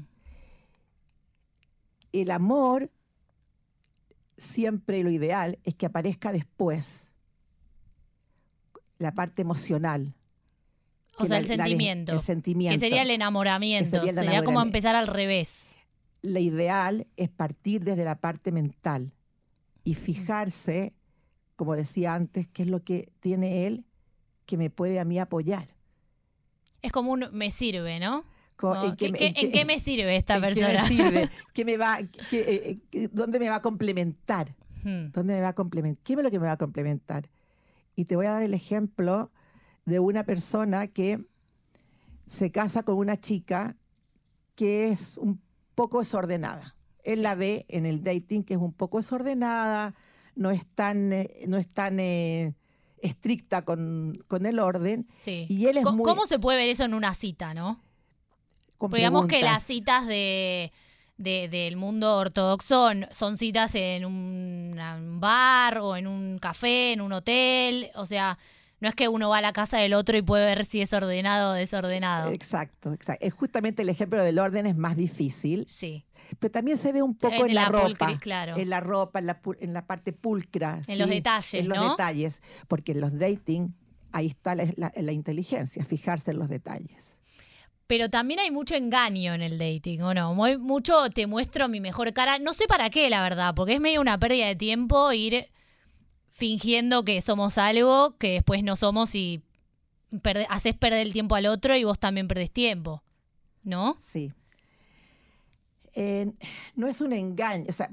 El 2.12 2.30
amor, 2.30 2.90
siempre 4.37 5.02
lo 5.02 5.11
ideal 5.11 5.58
es 5.64 5.75
que 5.75 5.87
aparezca 5.87 6.30
después, 6.32 7.11
la 8.98 9.12
parte 9.12 9.42
emocional. 9.42 10.14
O 11.16 11.26
sea, 11.26 11.40
la- 11.40 11.46
el 11.52 11.58
la 11.58 11.64
sentimiento. 11.64 12.12
el 12.12 12.20
sentimiento. 12.20 12.74
Que 12.74 12.80
sería 12.86 13.02
el 13.02 13.10
enamoramiento. 13.10 13.88
Sería 13.90 14.10
el 14.10 14.14
sería 14.16 14.30
como 14.42 14.50
enamoramiento. 14.60 14.76
empezar 14.78 14.94
al 14.96 15.06
revés. 15.06 15.74
lo 16.22 16.38
ideal 16.40 17.06
es 17.16 17.28
partir 17.28 17.84
desde 17.84 18.04
la 18.04 18.18
parte 18.18 18.50
mental 18.50 19.12
y 19.84 19.92
fijarse, 19.94 20.94
como 21.54 21.76
decía 21.76 22.14
antes, 22.14 22.48
qué 22.48 22.62
es 22.62 22.68
lo 22.68 22.82
que 22.82 23.12
tiene 23.20 23.66
él 23.66 23.84
que 24.46 24.56
me 24.56 24.70
puede 24.70 24.98
a 25.00 25.04
mí 25.04 25.18
apoyar. 25.18 25.68
Es 26.82 26.92
como 26.92 27.12
un 27.12 27.26
me 27.32 27.50
sirve, 27.50 28.00
¿no? 28.00 28.24
Co- 28.56 28.74
No, 28.74 28.84
en 28.86 28.96
¿qué- 28.96 29.10
me- 29.12 29.18
qué- 29.18 29.26
en 29.28 29.36
¿En 29.46 29.52
qué 29.52 29.64
me 29.66 29.78
sirve 29.80 30.16
esta 30.16 30.36
en 30.36 30.40
qué 30.42 30.46
persona? 30.54 30.82
me 30.82 30.88
sirve? 30.88 31.30
¿Qué 31.54 31.64
me 31.66 31.76
va, 31.76 31.98
qué, 32.30 32.40
eh, 32.40 32.78
eh, 32.92 33.08
¿Dónde 33.12 33.38
me 33.38 33.48
va 33.50 33.56
a 33.56 33.62
complementar? 33.62 34.48
Hmm. 34.82 35.10
¿Dónde 35.12 35.34
me 35.34 35.40
va 35.42 35.48
a 35.48 35.54
complementar? 35.54 36.02
¿Qué 36.02 36.12
es 36.14 36.22
lo 36.22 36.30
que 36.30 36.38
me 36.40 36.46
va 36.46 36.52
a 36.52 36.56
complementar? 36.58 37.28
Y 37.96 38.04
te 38.06 38.16
voy 38.16 38.26
a 38.26 38.32
dar 38.32 38.42
el 38.42 38.54
ejemplo 38.54 39.30
de 39.84 40.00
una 40.00 40.24
persona 40.24 40.86
que 40.88 41.24
se 42.26 42.50
casa 42.50 42.82
con 42.82 42.96
una 42.96 43.20
chica 43.20 43.76
que 44.54 44.88
es 44.88 45.18
un 45.18 45.40
poco 45.74 45.98
desordenada. 46.00 46.74
Él 47.02 47.22
la 47.22 47.34
ve 47.34 47.66
en 47.68 47.84
el 47.86 48.02
dating 48.02 48.42
que 48.44 48.54
es 48.54 48.60
un 48.60 48.72
poco 48.72 48.98
desordenada, 48.98 49.94
no 50.34 50.50
es 50.50 50.66
tan, 50.66 51.12
eh, 51.12 51.44
no 51.48 51.58
es 51.58 51.68
tan 51.68 52.00
eh, 52.00 52.54
estricta 52.98 53.62
con, 53.62 54.14
con 54.26 54.46
el 54.46 54.58
orden. 54.58 55.06
Sí. 55.12 55.46
Y 55.50 55.66
él 55.66 55.76
es 55.76 55.84
Co- 55.84 55.92
muy- 55.92 56.04
¿Cómo 56.04 56.26
se 56.26 56.38
puede 56.38 56.58
ver 56.58 56.70
eso 56.70 56.84
en 56.84 56.94
una 56.94 57.14
cita, 57.14 57.52
no? 57.54 57.80
digamos 58.92 59.26
que 59.26 59.40
las 59.42 59.62
citas 59.62 60.06
de, 60.06 60.70
de- 61.16 61.49
del 61.49 61.76
mundo 61.76 62.16
ortodoxo 62.16 62.90
son 63.11 63.37
citas 63.37 63.75
en 63.75 64.04
un, 64.04 64.78
un 64.78 65.21
bar 65.21 65.78
o 65.78 65.97
en 65.97 66.06
un 66.06 66.38
café, 66.38 66.92
en 66.92 67.00
un 67.00 67.12
hotel. 67.12 67.90
O 67.94 68.06
sea, 68.06 68.38
no 68.80 68.88
es 68.88 68.94
que 68.94 69.09
uno 69.09 69.28
va 69.30 69.38
a 69.38 69.40
la 69.40 69.52
casa 69.52 69.78
del 69.78 69.94
otro 69.94 70.16
y 70.18 70.23
puede 70.23 70.44
ver 70.44 70.64
si 70.64 70.80
es 70.83 70.92
ordenado 70.92 71.50
o 71.50 71.54
desordenado. 71.54 72.30
Exacto, 72.30 72.92
exacto. 72.92 73.25
Es 73.25 73.33
justamente 73.33 73.83
el 73.83 73.88
ejemplo 73.88 74.23
del 74.23 74.38
orden 74.38 74.66
es 74.66 74.76
más 74.76 74.97
difícil, 74.97 75.66
Sí. 75.68 76.04
pero 76.38 76.50
también 76.50 76.76
se 76.76 76.92
ve 76.92 77.00
un 77.02 77.14
poco 77.16 77.35
En 77.44 77.50
en, 77.50 77.54
la, 77.54 77.62
la 77.62 77.68
ropa. 77.68 78.18
claro. 78.18 78.56
En 78.56 78.68
la 78.68 78.80
ropa, 78.80 79.21
en 79.21 79.26
la, 79.26 79.40
en 79.61 79.73
la 79.73 79.87
parte 79.87 80.12
pulcra. 80.12 80.80
En 80.88 80.99
los 80.99 81.09
detalles, 81.09 81.54
En 81.54 81.68
los 81.68 81.78
¿no? 81.78 81.90
detalles. 81.92 82.42
Porque 82.68 82.92
en 82.92 83.00
los 83.00 83.18
dating, 83.18 83.75
ahí 84.12 84.26
está 84.26 84.54
la, 84.54 84.66
la- 84.76 84.92
la 84.94 85.12
inteligencia, 85.12 85.85
fijarse 85.85 86.33
en 86.33 86.38
los 86.40 86.49
detalles. 86.49 87.23
Pero 87.87 88.09
también 88.09 88.41
hay 88.41 88.50
mucho 88.50 88.75
engaño 88.75 89.35
en 89.35 89.43
el 89.43 89.59
dating, 89.59 90.00
¿o 90.03 90.14
no? 90.14 90.35
Mucho 90.35 91.11
te 91.11 91.26
muestro 91.26 91.69
mi 91.69 91.81
mejor 91.81 92.12
cara. 92.14 92.38
No 92.38 92.55
sé 92.55 92.67
para 92.67 92.88
qué, 92.88 93.11
la 93.11 93.23
verdad, 93.23 93.55
porque 93.55 93.75
es 93.75 93.81
medio 93.81 94.00
una 94.00 94.19
pérdida 94.19 94.47
de 94.47 94.57
tiempo 94.57 95.12
ir 95.12 95.49
fingiendo 96.31 97.05
que 97.05 97.21
somos 97.21 97.59
algo 97.59 98.17
que 98.17 98.33
después 98.33 98.64
no 98.64 98.76
somos 98.76 99.14
y 99.14 99.43
haces 100.49 100.75
perder 100.75 101.07
el 101.07 101.12
tiempo 101.12 101.35
al 101.35 101.47
otro 101.47 101.76
y 101.76 101.85
vos 101.85 101.99
también 101.99 102.26
perdés 102.26 102.50
tiempo, 102.50 103.03
¿no? 103.62 103.97
Sí. 103.99 104.33
No 106.75 106.88
es 106.88 107.00
un 107.00 107.12
engaño. 107.12 107.67
O 107.69 107.73
sea, 107.73 107.91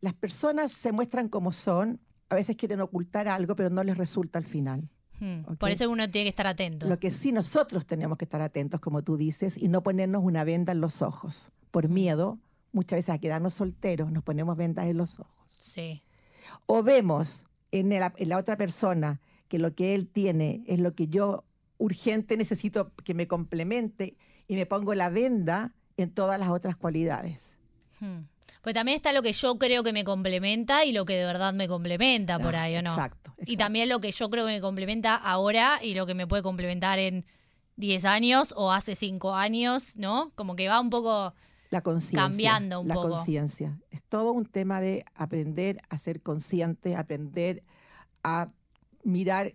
las 0.00 0.14
personas 0.14 0.72
se 0.72 0.92
muestran 0.92 1.28
como 1.28 1.52
son, 1.52 2.00
a 2.28 2.34
veces 2.34 2.56
quieren 2.56 2.80
ocultar 2.80 3.28
algo, 3.28 3.56
pero 3.56 3.70
no 3.70 3.82
les 3.82 3.98
resulta 3.98 4.38
al 4.38 4.46
final. 4.46 4.88
Hmm. 5.22 5.44
Ok. 5.46 5.58
Por 5.58 5.70
eso 5.70 5.88
uno 5.88 6.10
tiene 6.10 6.24
que 6.24 6.30
estar 6.30 6.48
atento. 6.48 6.88
Lo 6.88 6.98
que 6.98 7.12
sí 7.12 7.30
nosotros 7.30 7.86
tenemos 7.86 8.18
que 8.18 8.24
estar 8.24 8.42
atentos, 8.42 8.80
como 8.80 9.04
tú 9.04 9.16
dices, 9.16 9.56
y 9.56 9.68
no 9.68 9.84
ponernos 9.84 10.24
una 10.24 10.42
venda 10.42 10.72
en 10.72 10.80
los 10.80 11.00
ojos. 11.00 11.52
Por 11.70 11.88
miedo, 11.88 12.40
muchas 12.72 12.96
veces 12.96 13.14
a 13.14 13.18
quedarnos 13.18 13.54
solteros, 13.54 14.10
nos 14.10 14.24
ponemos 14.24 14.56
vendas 14.56 14.86
en 14.86 14.96
los 14.96 15.20
ojos. 15.20 15.46
Sí. 15.56 16.02
O 16.66 16.82
vemos 16.82 17.46
en 17.70 17.88
la, 17.90 18.12
en 18.16 18.28
la 18.30 18.36
otra 18.36 18.56
persona 18.56 19.20
que 19.46 19.60
lo 19.60 19.76
que 19.76 19.94
él 19.94 20.08
tiene 20.08 20.64
es 20.66 20.80
lo 20.80 20.96
que 20.96 21.06
yo 21.06 21.44
urgente 21.78 22.36
necesito 22.36 22.92
que 23.04 23.14
me 23.14 23.28
complemente 23.28 24.16
y 24.48 24.56
me 24.56 24.66
pongo 24.66 24.92
la 24.96 25.08
venda 25.08 25.72
en 25.96 26.10
todas 26.10 26.40
las 26.40 26.48
otras 26.48 26.74
cualidades. 26.74 27.58
Hmm. 28.00 28.22
Pues 28.62 28.74
también 28.74 28.96
está 28.96 29.12
lo 29.12 29.22
que 29.22 29.32
yo 29.32 29.58
creo 29.58 29.82
que 29.82 29.92
me 29.92 30.04
complementa 30.04 30.84
y 30.84 30.92
lo 30.92 31.04
que 31.04 31.14
de 31.16 31.24
verdad 31.24 31.52
me 31.52 31.66
complementa 31.68 32.38
por 32.38 32.54
Ah, 32.56 32.62
ahí, 32.62 32.76
¿o 32.76 32.82
no? 32.82 32.90
Exacto. 32.90 33.34
Y 33.44 33.56
también 33.56 33.88
lo 33.88 34.00
que 34.00 34.12
yo 34.12 34.30
creo 34.30 34.46
que 34.46 34.52
me 34.52 34.60
complementa 34.60 35.16
ahora 35.16 35.80
y 35.82 35.94
lo 35.94 36.06
que 36.06 36.14
me 36.14 36.26
puede 36.28 36.42
complementar 36.44 36.98
en 37.00 37.26
10 37.76 38.04
años 38.04 38.54
o 38.56 38.70
hace 38.72 38.94
5 38.94 39.34
años, 39.34 39.96
¿no? 39.96 40.30
Como 40.36 40.54
que 40.54 40.68
va 40.68 40.80
un 40.80 40.90
poco... 40.90 41.34
la 41.70 41.82
cambiando 41.82 42.80
un 42.80 42.88
la 42.88 42.94
poco. 42.94 43.08
conciencia. 43.10 43.78
Es 43.90 44.04
todo 44.04 44.30
un 44.32 44.46
tema 44.46 44.80
de 44.80 45.04
aprender 45.16 45.80
a 45.90 45.98
ser 45.98 46.22
consciente, 46.22 46.94
aprender 46.94 47.64
a 48.22 48.50
mirar 49.02 49.54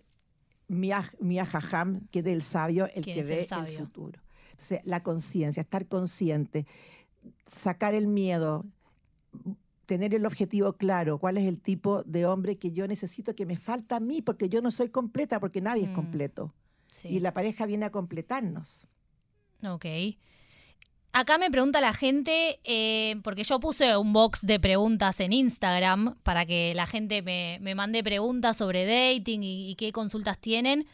Mia, 0.68 1.02
Mia 1.22 1.46
Jajam, 1.46 2.08
que 2.12 2.20
es 2.20 2.26
el 2.26 2.44
sabio, 2.44 2.88
el 2.94 3.04
¿Quién 3.06 3.16
que 3.16 3.22
el 3.22 3.28
ve 3.28 3.40
el, 3.44 3.48
sabio? 3.48 3.80
futuro. 3.80 4.22
Entonces, 4.52 4.82
la 4.84 5.02
conciencia, 5.02 5.62
estar 5.62 5.88
consciente, 5.88 6.66
sacar 7.46 7.94
el 7.94 8.08
miedo, 8.08 8.66
tener 9.86 10.14
el 10.14 10.26
objetivo 10.26 10.74
claro, 10.74 11.18
cuál 11.18 11.38
es 11.38 11.46
el 11.46 11.62
tipo 11.62 12.04
de 12.04 12.26
hombre 12.26 12.58
que 12.58 12.72
yo 12.72 12.88
necesito, 12.88 13.36
que 13.36 13.46
me 13.46 13.58
falta 13.58 13.96
a 13.96 14.00
mí, 14.00 14.22
porque 14.22 14.50
yo 14.50 14.62
no 14.62 14.70
soy 14.72 14.90
completa, 14.90 15.40
porque 15.40 15.62
nadie 15.62 15.84
es 15.84 15.90
Mm, 15.90 15.94
completo. 15.94 16.54
Sí. 16.92 17.08
Y 17.10 17.20
la 17.20 17.34
pareja 17.34 17.66
viene 17.66 17.86
a 17.86 17.92
completarnos. 17.92 18.88
Ok. 19.64 19.86
Acá 21.14 21.38
me 21.38 21.50
pregunta 21.50 21.82
la 21.82 21.94
gente, 21.94 22.60
eh, 22.64 23.16
porque 23.24 23.44
yo 23.44 23.60
puse 23.60 23.96
un 23.98 24.14
box 24.14 24.46
de 24.46 24.60
preguntas 24.60 25.20
en 25.20 25.34
Instagram 25.34 26.16
para 26.22 26.46
que 26.46 26.74
la 26.76 26.86
gente 26.86 27.22
me, 27.22 27.58
me 27.62 27.74
mande 27.74 28.04
preguntas 28.04 28.58
sobre 28.58 28.86
dating 28.86 29.42
y, 29.42 29.72
y 29.72 29.76
qué 29.76 29.92
consultas 29.92 30.38
tienen. 30.38 30.86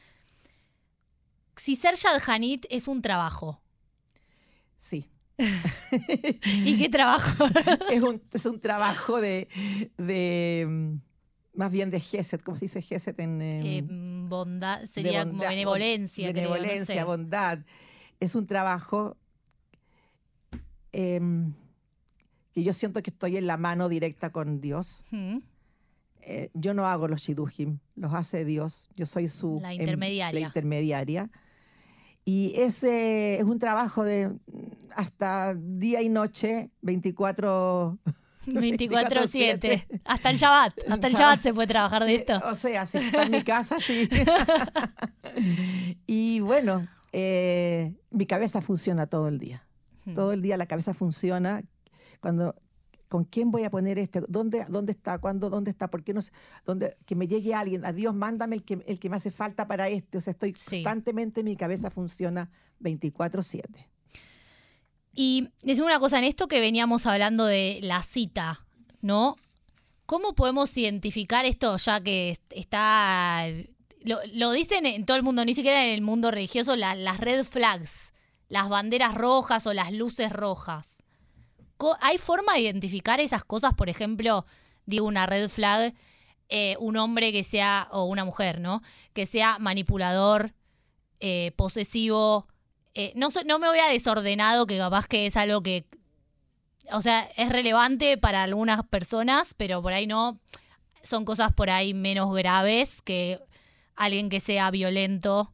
Si 1.58 1.76
ser 1.76 1.96
Yadjanit 1.96 2.66
es 2.70 2.88
un 2.88 3.02
trabajo. 3.02 3.60
Sí, 4.78 5.08
¿Y 6.66 6.78
qué 6.78 6.90
trabajo? 6.90 7.46
es, 7.92 8.02
un, 8.02 8.22
es 8.32 8.46
un 8.46 8.60
trabajo 8.60 9.20
de, 9.20 9.48
de 9.98 10.66
mm, 10.70 11.58
más 11.60 11.72
bien 11.72 11.90
de 11.90 12.00
Geset, 12.00 12.42
¿cómo 12.44 12.58
se 12.58 12.66
dice 12.66 12.82
Geset 12.82 13.20
en 13.20 13.42
Eh, 13.42 13.78
em, 13.80 14.30
bondad, 14.30 14.86
sería 14.86 15.22
como 15.25 15.34
bondad- 15.40 15.50
benevolencia. 15.50 16.32
creo, 16.32 16.50
no 16.50 16.54
benevolencia, 16.56 16.96
sé. 16.96 17.04
bondad. 17.04 17.60
Es 18.20 18.36
un 18.36 18.46
trabajo 18.48 19.18
em, 20.92 21.54
que 22.54 22.63
yo 22.63 22.74
siento 22.74 23.02
que 23.02 23.10
estoy 23.10 23.38
en 23.38 23.48
la 23.48 23.58
mano 23.58 23.90
directa 23.90 24.32
con 24.32 24.62
Dios. 24.62 25.04
Mm. 25.12 25.38
Eh, 26.25 26.50
yo 26.54 26.74
no 26.74 26.86
hago 26.88 27.08
los 27.08 27.22
shidujim, 27.22 27.80
los 27.96 28.13
hace 28.13 28.46
Dios. 28.46 28.90
Yo 28.96 29.06
soy 29.06 29.28
su 29.28 29.60
La 29.62 29.74
em- 29.74 29.82
intermediaria. 29.82 30.40
la 30.40 30.46
intermediaria. 30.46 31.30
Y 32.25 32.54
ese 32.56 33.36
es 33.40 33.44
un 33.44 33.60
trabajo 33.60 34.04
de 34.04 34.30
mm, 34.30 34.38
hasta 34.96 35.56
día 35.56 36.02
y 36.02 36.10
noche, 36.10 36.72
24 36.82 38.00
24-7. 38.46 40.02
Hasta 40.06 40.30
el 40.30 40.38
Shabbat. 40.38 40.74
Hasta 40.90 41.08
el 41.08 41.14
Shabbat. 41.14 41.42
Se 41.42 41.54
puede 41.54 41.68
trabajar 41.68 42.04
de 42.06 42.16
esto. 42.16 42.42
O 42.46 42.56
sea, 42.56 42.86
si 42.86 42.98
está 42.98 43.24
en 43.24 43.32
mi 43.32 43.44
casa, 43.44 43.80
sí. 43.80 44.10
y 46.08 46.40
bueno, 46.42 46.88
eh, 47.12 47.96
mi 48.12 48.26
cabeza 48.26 48.62
funciona 48.62 49.08
todo 49.08 49.28
el 49.28 49.40
día. 49.40 49.66
Hmm. 50.06 50.14
Todo 50.14 50.34
el 50.34 50.42
día 50.42 50.58
la 50.58 50.66
cabeza 50.66 50.94
funciona. 50.94 51.64
Cuando, 52.20 52.56
¿con 53.08 53.24
quién 53.26 53.52
voy 53.52 53.64
a 53.64 53.70
poner 53.70 53.98
este? 54.00 54.22
¿Dónde, 54.28 54.66
dónde 54.68 54.92
está? 54.92 55.20
¿Cuándo? 55.20 55.50
¿Dónde 55.50 55.72
está? 55.72 55.90
¿Por 55.90 56.04
qué 56.04 56.14
no 56.14 56.22
sé? 56.22 56.32
¿Dónde, 56.66 56.96
que 57.06 57.16
me 57.16 57.28
llegue 57.28 57.54
alguien. 57.54 57.86
A 57.86 57.94
Dios, 57.94 58.14
mándame 58.14 58.56
el 58.56 58.64
que, 58.64 58.84
el 58.88 59.00
que 59.00 59.10
me 59.10 59.18
hace 59.18 59.32
falta 59.32 59.68
para 59.68 59.88
este. 59.90 60.18
O 60.18 60.22
sea, 60.22 60.32
estoy 60.32 60.54
Sí. 60.56 60.78
constantemente, 60.78 61.44
mi 61.44 61.56
cabeza 61.56 61.90
funciona 61.90 62.50
24/7. 62.82 63.90
Y 65.15 65.50
es 65.63 65.79
una 65.79 66.00
cosa 66.00 66.17
en 66.17 66.24
esto 66.24 66.48
que 66.48 66.60
veníamos 66.60 67.05
hablando 67.05 67.46
de 67.46 67.79
la 67.84 68.01
cita, 68.01 68.65
¿no? 69.01 69.36
¿Cómo 70.05 70.34
podemos 70.34 70.75
identificar 70.77 71.46
esto 71.46 71.77
ya 71.77 72.01
que 72.01 72.32
est- 72.32 72.53
está... 72.53 73.46
Lo, 74.34 74.51
dicen 74.51 74.86
en 74.86 75.05
todo 75.05 75.15
el 75.15 75.24
mundo, 75.24 75.46
ni 75.46 75.53
siquiera 75.53 75.86
en 75.86 75.93
el 75.93 76.01
mundo 76.01 76.29
religioso, 76.32 76.75
la- 76.75 76.96
las 76.96 77.20
red 77.20 77.46
flags, 77.46 78.12
las 78.50 78.67
banderas 78.70 79.13
rojas 79.15 79.65
o 79.67 79.74
las 79.74 79.91
luces 79.93 80.32
rojas. 80.32 80.98
¿Hay 82.01 82.17
forma 82.17 82.53
de 82.53 82.62
identificar 82.62 83.20
esas 83.20 83.43
cosas? 83.43 83.74
Por 83.74 83.89
ejemplo, 83.89 84.46
digo 84.86 85.05
una 85.05 85.25
red 85.25 85.50
flag, 85.50 85.93
eh, 86.50 86.75
un 86.79 86.98
hombre 86.98 87.32
que 87.32 87.43
sea, 87.43 87.88
o 87.91 88.05
una 88.05 88.25
mujer, 88.25 88.60
¿no? 88.60 88.82
Que 89.13 89.25
sea 89.25 89.58
manipulador, 89.60 90.53
eh, 91.20 91.51
posesivo, 91.55 92.48
eh, 92.96 93.12
no, 93.16 93.32
so- 93.32 93.44
no 93.46 93.60
me 93.60 93.68
voy 93.68 93.80
a 93.80 93.88
desordenado, 93.88 94.66
que 94.68 94.78
capaz 94.78 95.08
que 95.08 95.26
es 95.26 95.36
algo 95.38 95.62
que, 95.62 95.86
o 96.92 97.02
sea, 97.02 97.30
es 97.38 97.50
relevante 97.50 98.18
para 98.18 98.44
algunas 98.44 98.84
personas, 98.88 99.54
pero 99.54 99.82
por 99.82 99.94
ahí 99.94 100.08
no. 100.08 100.40
Son 101.02 101.26
cosas 101.26 101.52
por 101.52 101.70
ahí 101.70 101.94
menos 101.94 102.34
graves 102.34 103.02
que 103.02 103.40
alguien 103.96 104.30
que 104.30 104.40
sea 104.40 104.72
violento, 104.72 105.52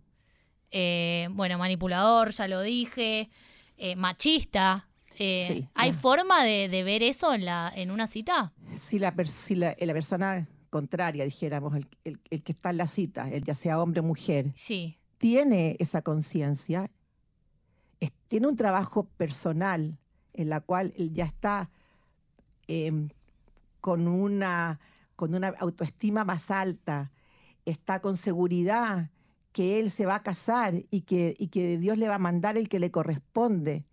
eh, 0.72 1.27
bueno, 1.31 1.58
manipulador, 1.58 2.31
ya 2.31 2.48
lo 2.48 2.62
dije, 2.62 3.29
eh, 3.77 3.96
machista. 3.96 4.88
Sí, 5.15 5.67
¿Hay 5.74 5.91
forma 5.91 6.43
de, 6.46 6.69
de 6.69 6.84
ver 6.84 7.03
eso 7.03 7.34
en, 7.34 7.43
la, 7.46 7.74
en 7.75 7.91
una 7.91 8.08
cita? 8.08 8.53
Si 8.75 9.00
la, 9.00 9.13
si 9.25 9.55
la, 9.55 9.75
la 9.77 9.93
persona 9.93 10.48
contraria, 10.69 11.25
dijéramos, 11.25 11.75
el, 11.75 11.88
el- 12.05 12.19
el 12.29 12.43
que 12.43 12.51
está 12.53 12.69
en 12.69 12.77
la 12.77 12.88
cita, 12.88 13.27
el 13.29 13.43
ya 13.43 13.53
sea 13.55 13.81
hombre 13.81 14.00
o 14.01 14.03
mujer, 14.03 14.51
Sí. 14.55 14.98
tiene 15.17 15.75
esa 15.79 16.03
conciencia, 16.03 16.89
tiene 18.27 18.47
un 18.47 18.55
trabajo 18.55 19.05
personal 19.17 19.97
en 20.33 20.49
la 20.49 20.61
cual 20.61 20.93
él 20.97 21.11
ya 21.13 21.25
está 21.25 21.69
em, 22.67 23.09
con, 23.81 24.07
una, 24.07 24.79
con 25.15 25.35
una 25.35 25.49
autoestima 25.59 26.23
más 26.23 26.51
alta, 26.51 27.12
está 27.65 27.99
con 27.99 28.15
seguridad 28.15 29.09
que 29.51 29.79
él 29.79 29.89
se 29.91 30.05
va 30.05 30.15
a 30.15 30.23
casar 30.23 30.85
y 30.91 31.01
que, 31.01 31.35
y 31.38 31.47
que 31.47 31.77
Dios 31.77 31.97
le 31.97 32.07
va 32.07 32.15
a 32.15 32.19
mandar 32.19 32.57
el 32.57 32.69
que 32.69 32.79
le 32.79 32.91
corresponde. 32.91 33.85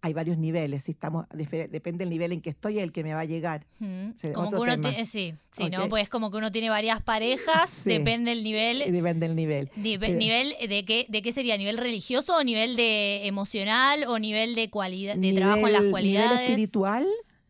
Hay 0.00 0.12
varios 0.12 0.38
niveles, 0.38 0.84
si 0.84 0.92
estamos, 0.92 1.26
depende 1.32 1.98
del 2.04 2.10
nivel 2.10 2.30
en 2.32 2.40
que 2.40 2.50
estoy, 2.50 2.78
el 2.78 2.92
que 2.92 3.02
me 3.02 3.14
va 3.14 3.20
a 3.20 3.24
llegar. 3.24 3.66
Mm. 3.80 4.10
Sí, 4.14 4.28
como 4.32 4.46
otro 4.46 4.58
que 4.62 4.70
uno 4.74 4.90
tema. 4.90 5.04
sí, 5.04 5.34
sí, 5.50 5.70
¿no? 5.70 5.88
Pues 5.88 6.08
como 6.08 6.30
que 6.30 6.36
uno 6.36 6.52
tiene 6.52 6.70
varias 6.70 7.02
parejas, 7.02 7.68
Sí. 7.68 7.90
depende 7.90 8.30
del 8.30 8.44
nivel. 8.44 8.78
Depende 8.92 9.26
del 9.26 9.34
nivel. 9.34 9.70
Nive- 9.76 10.06
Pero- 10.06 10.18
¿Nivel 10.18 10.54
de 10.68 10.84
qué, 10.84 11.06
de 11.08 11.20
qué 11.22 11.32
sería? 11.32 11.56
¿Nivel 11.56 11.78
religioso 11.78 12.36
o 12.36 12.44
nivel 12.44 12.76
de 12.76 13.26
emocional 13.26 14.04
o 14.06 14.20
nivel 14.20 14.54
de 14.54 14.70
cualidad, 14.70 15.16
de 15.16 15.32
trabajo 15.32 15.66
en 15.66 15.72
las 15.72 15.84
cualidades? 15.84 16.30
Nivel 16.30 16.50
espiritual 16.50 17.06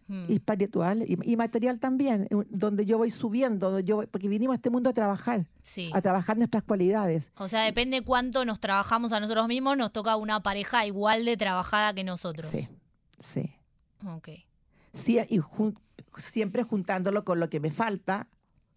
Mm, 0.09 0.25
y 0.29 0.35
espiritual 0.37 1.03
y, 1.07 1.18
y 1.23 1.37
material 1.37 1.79
también, 1.79 2.23
eh, 2.31 2.37
donde 2.49 2.87
yo 2.87 2.97
voy 2.97 3.11
subiendo, 3.11 3.71
donde 3.71 3.85
yo 3.85 3.97
voy- 3.97 4.07
porque 4.07 4.27
vinimos 4.27 4.55
a 4.55 4.57
este 4.57 4.71
mundo 4.71 4.88
a 4.88 4.94
trabajar, 4.94 5.47
sí. 5.62 5.90
a 5.92 6.01
trabajar 6.01 6.38
nuestras 6.38 6.62
cualidades. 6.62 7.31
O 7.37 7.47
sea, 7.49 7.62
depende 7.64 8.01
cuánto 8.03 8.44
nos 8.47 8.59
trabajamos 8.59 9.12
a 9.12 9.21
nosotros 9.21 9.47
mismos, 9.49 9.77
nos 9.77 9.92
toca 9.92 10.16
una 10.16 10.42
pareja 10.42 10.87
igual 10.87 11.27
de 11.27 11.37
trabajada 11.37 11.92
que 11.92 12.05
nosotros. 12.05 12.51
Sí, 12.51 12.68
sí. 13.18 13.55
Ok. 14.07 14.31
Sí, 14.94 15.18
y 15.29 15.38
jun- 15.40 15.79
siempre 16.16 16.62
juntándolo 16.62 17.25
con 17.25 17.38
lo 17.38 17.51
que 17.51 17.61
me 17.61 17.71
falta. 17.71 18.29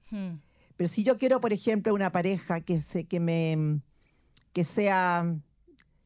Mm, 0.10 0.36
Pero 0.76 0.88
si 0.89 1.04
yo 1.04 1.17
quiero, 1.17 1.39
por 1.39 1.54
ejemplo, 1.54 1.94
una 1.94 2.12
pareja 2.12 2.60
que, 2.60 2.82
se, 2.82 3.06
que 3.06 3.20
me 3.22 3.80
que 4.52 4.65
sea 4.65 5.34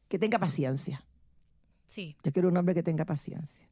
que 0.08 0.18
tenga 0.20 0.38
paciencia. 0.38 1.02
Sí, 1.86 2.16
Yo 2.22 2.30
quiero 2.32 2.48
un 2.48 2.56
hombre 2.56 2.74
que 2.74 2.82
tenga 2.84 3.04
paciencia. 3.04 3.66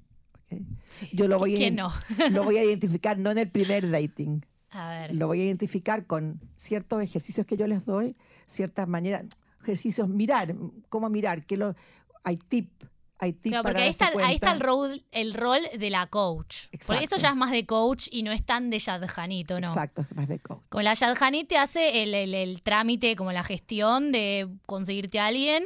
Sí. 0.88 1.08
Yo 1.12 1.28
lo 1.28 1.38
voy 1.38 1.54
a 1.54 1.56
¿Quién 1.58 1.76
ident- 1.76 1.92
no? 2.18 2.30
Lo 2.30 2.44
voy 2.44 2.58
a 2.58 2.64
identificar 2.64 3.18
no 3.18 3.30
en 3.30 3.38
el 3.38 3.50
primer 3.50 3.90
dating. 3.90 4.44
A 4.70 4.88
ver. 4.90 5.14
lo 5.14 5.28
voy 5.28 5.40
a 5.40 5.44
identificar 5.44 6.04
con 6.04 6.40
ciertos 6.56 7.00
ejercicios 7.00 7.46
que 7.46 7.56
yo 7.56 7.68
les 7.68 7.84
doy, 7.84 8.16
ciertas 8.46 8.88
maneras, 8.88 9.24
ejercicios, 9.62 10.08
mirar, 10.08 10.52
cómo 10.88 11.08
mirar, 11.10 11.46
que 11.46 11.56
lo, 11.56 11.76
hay 12.24 12.36
tip, 12.36 12.72
hay 13.20 13.32
tip 13.34 13.52
Claro, 13.52 13.62
para 13.62 13.74
porque 13.74 13.84
ahí 13.84 13.90
está, 13.90 14.12
ahí 14.26 14.34
está 14.34 14.50
el, 14.52 14.58
rol, 14.58 15.04
el 15.12 15.32
rol 15.34 15.60
de 15.78 15.90
la 15.90 16.08
coach. 16.08 16.64
Porque 16.86 17.04
eso 17.04 17.14
Exacto. 17.14 17.16
ya 17.18 17.28
es 17.30 17.36
más 17.36 17.52
de 17.52 17.64
coach 17.66 18.08
y 18.10 18.24
no 18.24 18.32
es 18.32 18.42
tan 18.44 18.68
de 18.70 18.80
Yadjanito, 18.80 19.60
¿no? 19.60 19.68
Exacto, 19.68 20.02
es 20.02 20.16
más 20.16 20.26
de 20.26 20.40
coach. 20.40 20.62
Como 20.70 20.82
la 20.82 20.94
Yadjanit 20.94 21.46
te 21.46 21.56
hace 21.56 22.02
el, 22.02 22.12
el- 22.12 22.34
el 22.34 22.60
trámite, 22.62 23.14
como 23.14 23.30
la 23.30 23.44
gestión 23.44 24.10
de 24.10 24.48
conseguirte 24.66 25.20
a 25.20 25.26
alguien 25.26 25.62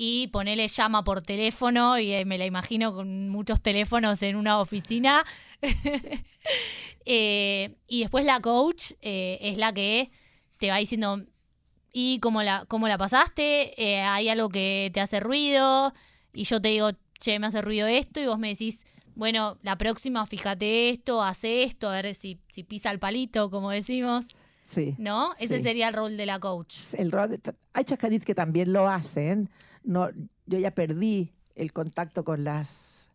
y 0.00 0.28
ponerle 0.28 0.68
llama 0.68 1.02
por 1.02 1.22
teléfono 1.22 1.98
y 1.98 2.12
eh, 2.12 2.24
me 2.24 2.38
la 2.38 2.46
imagino 2.46 2.94
con 2.94 3.28
muchos 3.30 3.60
teléfonos 3.60 4.22
en 4.22 4.36
una 4.36 4.60
oficina. 4.60 5.24
Eh, 7.10 7.76
y 7.86 8.00
después 8.02 8.24
la 8.26 8.40
coach 8.40 8.92
eh, 9.00 9.38
es 9.40 9.56
la 9.56 9.72
que 9.72 10.10
te 10.58 10.68
va 10.70 10.76
diciendo, 10.76 11.22
¿y 11.90 12.18
cómo 12.20 12.42
la, 12.42 12.66
cómo 12.68 12.86
la 12.86 12.98
pasaste? 12.98 13.72
Eh, 13.82 14.00
¿Hay 14.02 14.28
algo 14.28 14.50
que 14.50 14.90
te 14.92 15.00
hace 15.00 15.18
ruido? 15.20 15.94
Y 16.34 16.44
yo 16.44 16.60
te 16.60 16.68
digo, 16.68 16.90
che, 17.18 17.38
me 17.38 17.46
hace 17.46 17.62
ruido 17.62 17.86
esto 17.86 18.20
y 18.20 18.26
vos 18.26 18.38
me 18.38 18.48
decís, 18.48 18.84
bueno, 19.14 19.56
la 19.62 19.78
próxima 19.78 20.26
fíjate 20.26 20.90
esto, 20.90 21.22
hace 21.22 21.62
esto, 21.62 21.88
a 21.88 22.02
ver 22.02 22.14
si, 22.14 22.38
si 22.52 22.62
pisa 22.62 22.90
el 22.90 22.98
palito, 22.98 23.50
como 23.50 23.70
decimos. 23.70 24.26
Sí. 24.62 24.94
¿No? 24.98 25.32
Ese 25.40 25.56
Sí. 25.58 25.62
sería 25.62 25.88
el 25.88 25.94
rol 25.94 26.18
de 26.18 26.26
la 26.26 26.38
coach. 26.38 26.76
El 26.98 27.10
rol 27.10 27.30
de- 27.30 27.40
hay 27.72 27.84
chascadís 27.84 28.26
que 28.26 28.34
también 28.34 28.70
lo 28.74 28.86
hacen. 28.86 29.48
No, 29.88 30.08
yo 30.44 30.58
ya 30.58 30.70
perdí 30.72 31.32
el 31.54 31.72
contacto 31.72 32.22
con 32.24 32.44
las 32.44 33.10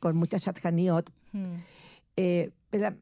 con 0.00 0.16
muchas 0.16 0.42
chatjaniot, 0.42 1.10
Hmm. 1.32 1.54
eh, 2.16 2.50
pero, 2.68 2.94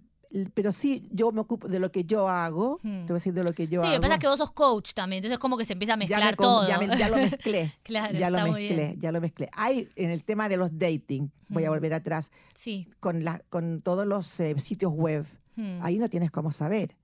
pero 0.55 0.71
sí 0.71 1.09
yo 1.11 1.33
me 1.33 1.41
ocupo 1.41 1.67
de 1.67 1.81
lo 1.81 1.91
que 1.91 2.05
yo 2.05 2.29
hago, 2.29 2.79
Hmm. 2.83 3.07
te 3.07 3.13
voy 3.13 3.13
a 3.13 3.15
decir 3.15 3.33
de 3.35 3.43
lo 3.43 3.53
que 3.53 3.67
yo 3.67 3.81
sí, 3.81 3.87
hago. 3.87 3.95
lo 3.97 4.01
que 4.01 4.03
pasa 4.03 4.15
es 4.15 4.21
que 4.21 4.27
vos 4.29 4.39
sos 4.39 4.53
coach 4.53 4.93
también, 4.93 5.19
entonces 5.19 5.39
como 5.41 5.57
que 5.57 5.65
se 5.65 5.73
empieza 5.73 5.95
a 5.95 5.97
ya, 5.97 5.99
mezclar 5.99 6.33
me 6.33 6.37
com- 6.37 6.45
todo. 6.47 6.69
ya, 6.69 6.79
me- 6.79 6.97
ya 6.97 7.09
lo 7.09 7.17
mezclé. 7.41 7.75
claro, 7.83 8.17
ya 8.17 8.31
lo 8.31 8.37
está 8.39 8.49
muy 8.51 8.61
mezclé, 8.61 8.85
bien. 8.87 9.01
ya 9.01 9.11
lo 9.13 9.21
mezclé. 9.21 9.49
Hay 9.57 9.89
en 9.97 10.11
el 10.11 10.23
tema 10.23 10.49
de 10.49 10.57
los 10.59 10.79
dating, 10.79 11.31
voy 11.49 11.65
a 11.65 11.71
Mm. 11.71 11.73
volver 11.73 11.95
atrás, 11.95 12.31
Sí. 12.55 12.87
con, 13.01 13.25
la, 13.25 13.41
con 13.49 13.81
todos 13.81 14.07
los 14.07 14.39
eh, 14.39 14.55
sitios 14.61 14.93
web, 14.93 15.27
Hmm. 15.57 15.81
ahí 15.83 15.99
no 15.99 16.09
tienes 16.09 16.31
cómo 16.31 16.53
saber 16.53 16.95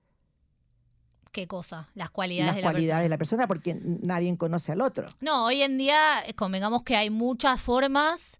¿Qué 1.37 1.47
cosa? 1.47 1.87
Las 1.93 2.09
cualidades 2.09 2.47
las 2.47 2.55
de 2.55 2.61
la 2.63 2.71
cualidades 2.71 3.03
de 3.05 3.09
la 3.09 3.17
persona 3.19 3.45
porque 3.45 3.77
nadie 3.83 4.35
conoce 4.37 4.71
al 4.71 4.81
otro. 4.81 5.07
No, 5.21 5.45
hoy 5.45 5.61
en 5.61 5.77
día 5.77 6.23
eh, 6.25 6.33
convengamos 6.33 6.81
que 6.81 6.95
hay 6.95 7.11
muchas 7.11 7.61
formas 7.61 8.39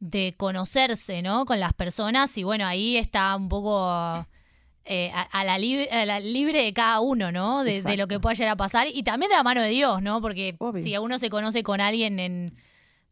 de 0.00 0.32
conocerse, 0.34 1.20
¿no? 1.20 1.44
Con 1.44 1.60
las 1.60 1.74
personas 1.74 2.38
y 2.38 2.44
bueno, 2.44 2.64
ahí 2.66 2.96
está 2.96 3.36
un 3.36 3.50
poco 3.50 4.26
eh, 4.86 5.10
a, 5.12 5.20
a 5.24 5.44
la 5.44 5.58
lib- 5.58 5.92
a 5.92 6.06
la 6.06 6.20
libre 6.20 6.62
de 6.62 6.72
cada 6.72 7.00
uno, 7.00 7.30
¿no? 7.32 7.64
De, 7.64 7.82
de 7.82 7.96
lo 7.98 8.08
que 8.08 8.18
pueda 8.18 8.32
llegar 8.32 8.52
a 8.52 8.56
pasar 8.56 8.86
y 8.90 9.02
también 9.02 9.28
de 9.28 9.36
la 9.36 9.42
mano 9.42 9.60
de 9.60 9.68
Dios, 9.68 10.00
¿no? 10.00 10.22
Porque 10.22 10.56
Obvio. 10.58 10.82
si 10.82 10.96
uno 10.96 11.18
se 11.18 11.28
conoce 11.28 11.62
con 11.62 11.82
alguien 11.82 12.18
en, 12.18 12.54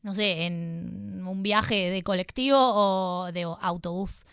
no 0.01 0.14
sé, 0.14 0.46
en 0.46 1.22
un 1.27 1.42
viaje 1.42 1.90
de 1.90 2.03
colectivo 2.03 2.57
o 2.59 3.33
de 3.33 3.42
autobús 3.61 4.25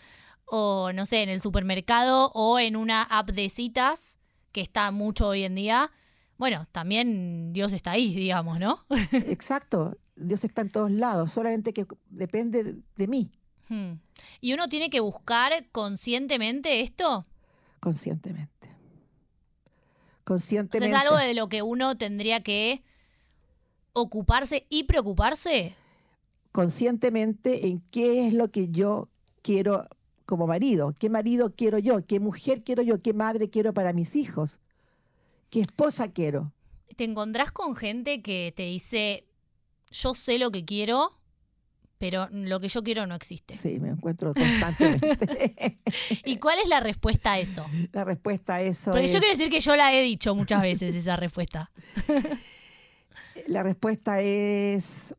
o 0.46 0.92
no 0.94 1.04
sé, 1.04 1.22
en 1.22 1.28
el 1.28 1.42
supermercado 1.42 2.30
o 2.34 2.58
en 2.58 2.74
una 2.76 3.02
app 3.02 3.28
de 3.32 3.50
citas 3.50 4.16
que 4.54 4.60
está 4.62 4.90
mucho 4.92 5.26
hoy 5.26 5.42
en 5.42 5.56
día. 5.56 5.90
Bueno, 6.38 6.64
también 6.70 7.52
Dios 7.52 7.72
está 7.72 7.90
ahí, 7.90 8.14
digamos, 8.14 8.58
¿no? 8.60 8.86
Exacto. 9.12 9.98
Dios 10.16 10.44
está 10.44 10.62
en 10.62 10.70
todos 10.70 10.92
lados, 10.92 11.32
solamente 11.32 11.72
que 11.72 11.86
depende 12.08 12.76
de, 12.96 13.06
mí, 13.08 13.30
Hmm. 13.68 13.94
¿Y 14.42 14.52
uno 14.52 14.68
tiene 14.68 14.90
que 14.90 15.00
buscar 15.00 15.52
conscientemente 15.72 16.80
esto? 16.82 17.26
conscientemente. 17.80 18.68
Conscientemente. 20.22 20.94
¿Es 20.94 21.02
algo 21.02 21.16
de 21.16 21.34
lo 21.34 21.48
que 21.48 21.62
uno 21.62 21.96
tendría 21.96 22.42
que 22.42 22.82
ocuparse 23.94 24.66
y 24.68 24.84
preocuparse? 24.84 25.74
conscientemente 26.52 27.66
en 27.66 27.80
qué 27.90 28.28
es 28.28 28.32
lo 28.32 28.52
que 28.52 28.68
yo 28.68 29.08
quiero 29.42 29.88
como 30.26 30.46
marido, 30.46 30.94
qué 30.98 31.10
marido 31.10 31.54
quiero 31.54 31.78
yo, 31.78 32.04
qué 32.06 32.20
mujer 32.20 32.62
quiero 32.64 32.82
yo, 32.82 32.98
qué 32.98 33.12
madre 33.12 33.50
quiero 33.50 33.74
para 33.74 33.92
mis 33.92 34.16
hijos, 34.16 34.60
qué 35.50 35.60
esposa 35.60 36.12
quiero. 36.12 36.52
¿Te 36.96 37.04
encontrás 37.04 37.52
con 37.52 37.76
gente 37.76 38.22
que 38.22 38.52
te 38.56 38.64
dice, 38.64 39.26
yo 39.90 40.14
sé 40.14 40.38
lo 40.38 40.50
que 40.50 40.64
quiero, 40.64 41.12
pero 41.98 42.28
lo 42.30 42.60
que 42.60 42.68
yo 42.68 42.82
quiero 42.82 43.06
no 43.06 43.14
existe? 43.14 43.54
Sí, 43.54 43.80
me 43.80 43.88
encuentro 43.88 44.32
constantemente. 44.34 45.78
¿Y 46.24 46.36
cuál 46.36 46.58
es 46.58 46.68
la 46.68 46.80
respuesta 46.80 47.32
a 47.32 47.38
eso? 47.38 47.64
la 47.92 48.04
respuesta 48.04 48.56
a 48.56 48.62
eso 48.62 48.92
Porque 48.92 49.06
es, 49.06 49.12
yo 49.12 49.18
quiero 49.20 49.36
decir 49.36 49.50
que 49.50 49.60
yo 49.60 49.76
la 49.76 49.94
he 49.94 50.02
dicho 50.02 50.34
muchas 50.34 50.62
veces, 50.62 50.94
esa 50.94 51.16
respuesta. 51.16 51.70
la 53.48 53.62
respuesta 53.62 54.20
es 54.20 55.14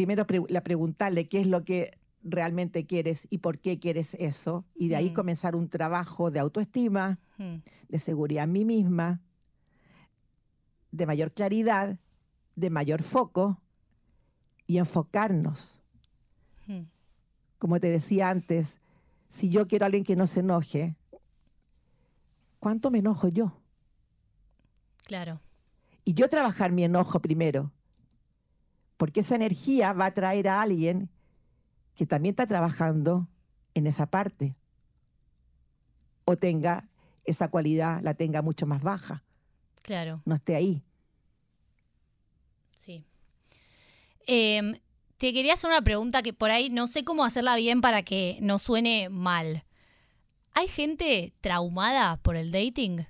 primero 0.00 0.26
pre- 0.26 0.42
la 0.48 0.62
preguntarle 0.62 1.28
qué 1.28 1.40
es 1.40 1.46
lo 1.46 1.62
que 1.62 1.98
realmente 2.22 2.86
quieres 2.86 3.26
y 3.30 3.38
por 3.38 3.58
qué 3.58 3.78
quieres 3.78 4.14
eso 4.14 4.64
y 4.74 4.88
de 4.88 4.96
ahí 4.96 5.10
Mm. 5.10 5.14
comenzar 5.14 5.54
un 5.54 5.68
trabajo 5.68 6.30
de 6.30 6.38
autoestima, 6.40 7.18
Hmm. 7.36 7.56
de 7.88 7.98
seguridad 7.98 8.44
en 8.44 8.52
mí 8.52 8.64
misma, 8.64 9.20
de 10.90 11.04
mayor 11.04 11.32
claridad, 11.32 11.98
de 12.56 12.70
mayor 12.70 13.02
foco 13.02 13.60
y 14.66 14.78
enfocarnos. 14.78 15.80
Hmm. 16.66 16.84
Como 17.58 17.78
te 17.78 17.88
decía 17.90 18.30
antes, 18.30 18.80
si 19.28 19.50
yo 19.50 19.66
quiero 19.68 19.84
a 19.84 19.86
alguien 19.86 20.04
que 20.04 20.16
no 20.16 20.26
se 20.26 20.40
enoje, 20.40 20.96
¿cuánto 22.58 22.90
me 22.90 22.98
enojo 23.00 23.28
yo? 23.28 23.60
Claro. 25.06 25.40
Y 26.04 26.14
yo 26.14 26.28
trabajar 26.28 26.72
mi 26.72 26.84
enojo 26.84 27.20
primero, 27.20 27.70
porque 29.00 29.20
esa 29.20 29.34
energía 29.34 29.94
va 29.94 30.04
a 30.04 30.10
traer 30.12 30.46
a 30.46 30.60
alguien 30.60 31.08
que 31.94 32.04
también 32.04 32.34
está 32.34 32.46
trabajando 32.46 33.28
en 33.72 33.86
esa 33.86 34.10
parte 34.10 34.54
o 36.26 36.36
tenga 36.36 36.86
esa 37.24 37.48
cualidad, 37.48 38.02
la 38.02 38.12
tenga 38.12 38.42
mucho 38.42 38.66
más 38.66 38.82
baja, 38.82 39.24
Claro, 39.84 40.20
no 40.26 40.34
esté 40.34 40.54
ahí. 40.54 40.82
sí. 42.74 43.02
Em, 44.26 44.74
te 45.16 45.32
quería 45.32 45.54
hacer 45.54 45.70
una 45.70 45.80
pregunta 45.80 46.20
que 46.20 46.34
por 46.34 46.50
ahí 46.50 46.68
no 46.68 46.86
sé 46.86 47.02
cómo 47.02 47.24
hacerla 47.24 47.56
bien 47.56 47.80
para 47.80 48.02
que 48.02 48.38
no 48.42 48.58
suene 48.58 49.08
mal. 49.08 49.64
¿Hay 50.52 50.68
gente 50.68 51.32
traumada 51.40 52.18
por 52.18 52.36
el 52.36 52.52
dating? 52.52 53.06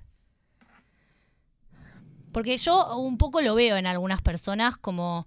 Porque 2.31 2.57
yo 2.57 2.97
un 2.97 3.17
poco 3.17 3.41
lo 3.41 3.55
veo 3.55 3.75
en 3.75 3.87
algunas 3.87 4.21
personas 4.21 4.77
como, 4.77 5.25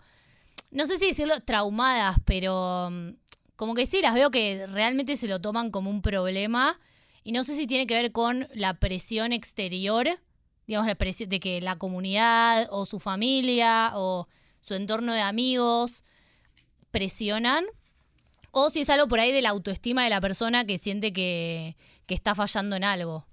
no 0.74 0.86
sé 0.86 0.98
si 0.98 1.06
decirlo 1.06 1.40
traumadas, 1.40 2.18
pero 2.24 2.90
mm, 2.90 3.10
como 3.56 3.74
que 3.74 3.86
sí, 3.86 4.02
las 4.02 4.12
veo 4.12 4.30
que 4.30 4.66
realmente 4.66 5.16
se 5.16 5.28
lo 5.28 5.40
toman 5.40 5.70
como 5.70 5.88
un 5.88 6.02
problema 6.02 6.78
y 7.22 7.32
no 7.32 7.44
sé 7.44 7.56
si 7.56 7.66
tiene 7.66 7.86
que 7.86 7.94
ver 7.94 8.12
con 8.12 8.48
la 8.52 8.74
presión 8.74 9.32
exterior, 9.32 10.08
digamos, 10.66 10.88
la 10.88 10.96
presión 10.96 11.30
de 11.30 11.38
que 11.38 11.60
la 11.60 11.76
comunidad 11.76 12.68
o 12.70 12.86
su 12.86 12.98
familia 12.98 13.92
o 13.94 14.28
su 14.62 14.74
entorno 14.74 15.14
de 15.14 15.20
amigos 15.20 16.02
presionan, 16.90 17.64
o 18.50 18.70
si 18.70 18.80
es 18.80 18.90
algo 18.90 19.06
por 19.06 19.20
ahí 19.20 19.30
de 19.30 19.42
la 19.42 19.50
autoestima 19.50 20.02
de 20.02 20.10
la 20.10 20.20
persona 20.20 20.64
que 20.64 20.78
siente 20.78 21.12
que, 21.12 21.76
que 22.06 22.14
está 22.14 22.34
fallando 22.34 22.74
en 22.76 22.84
algo. 22.84 23.26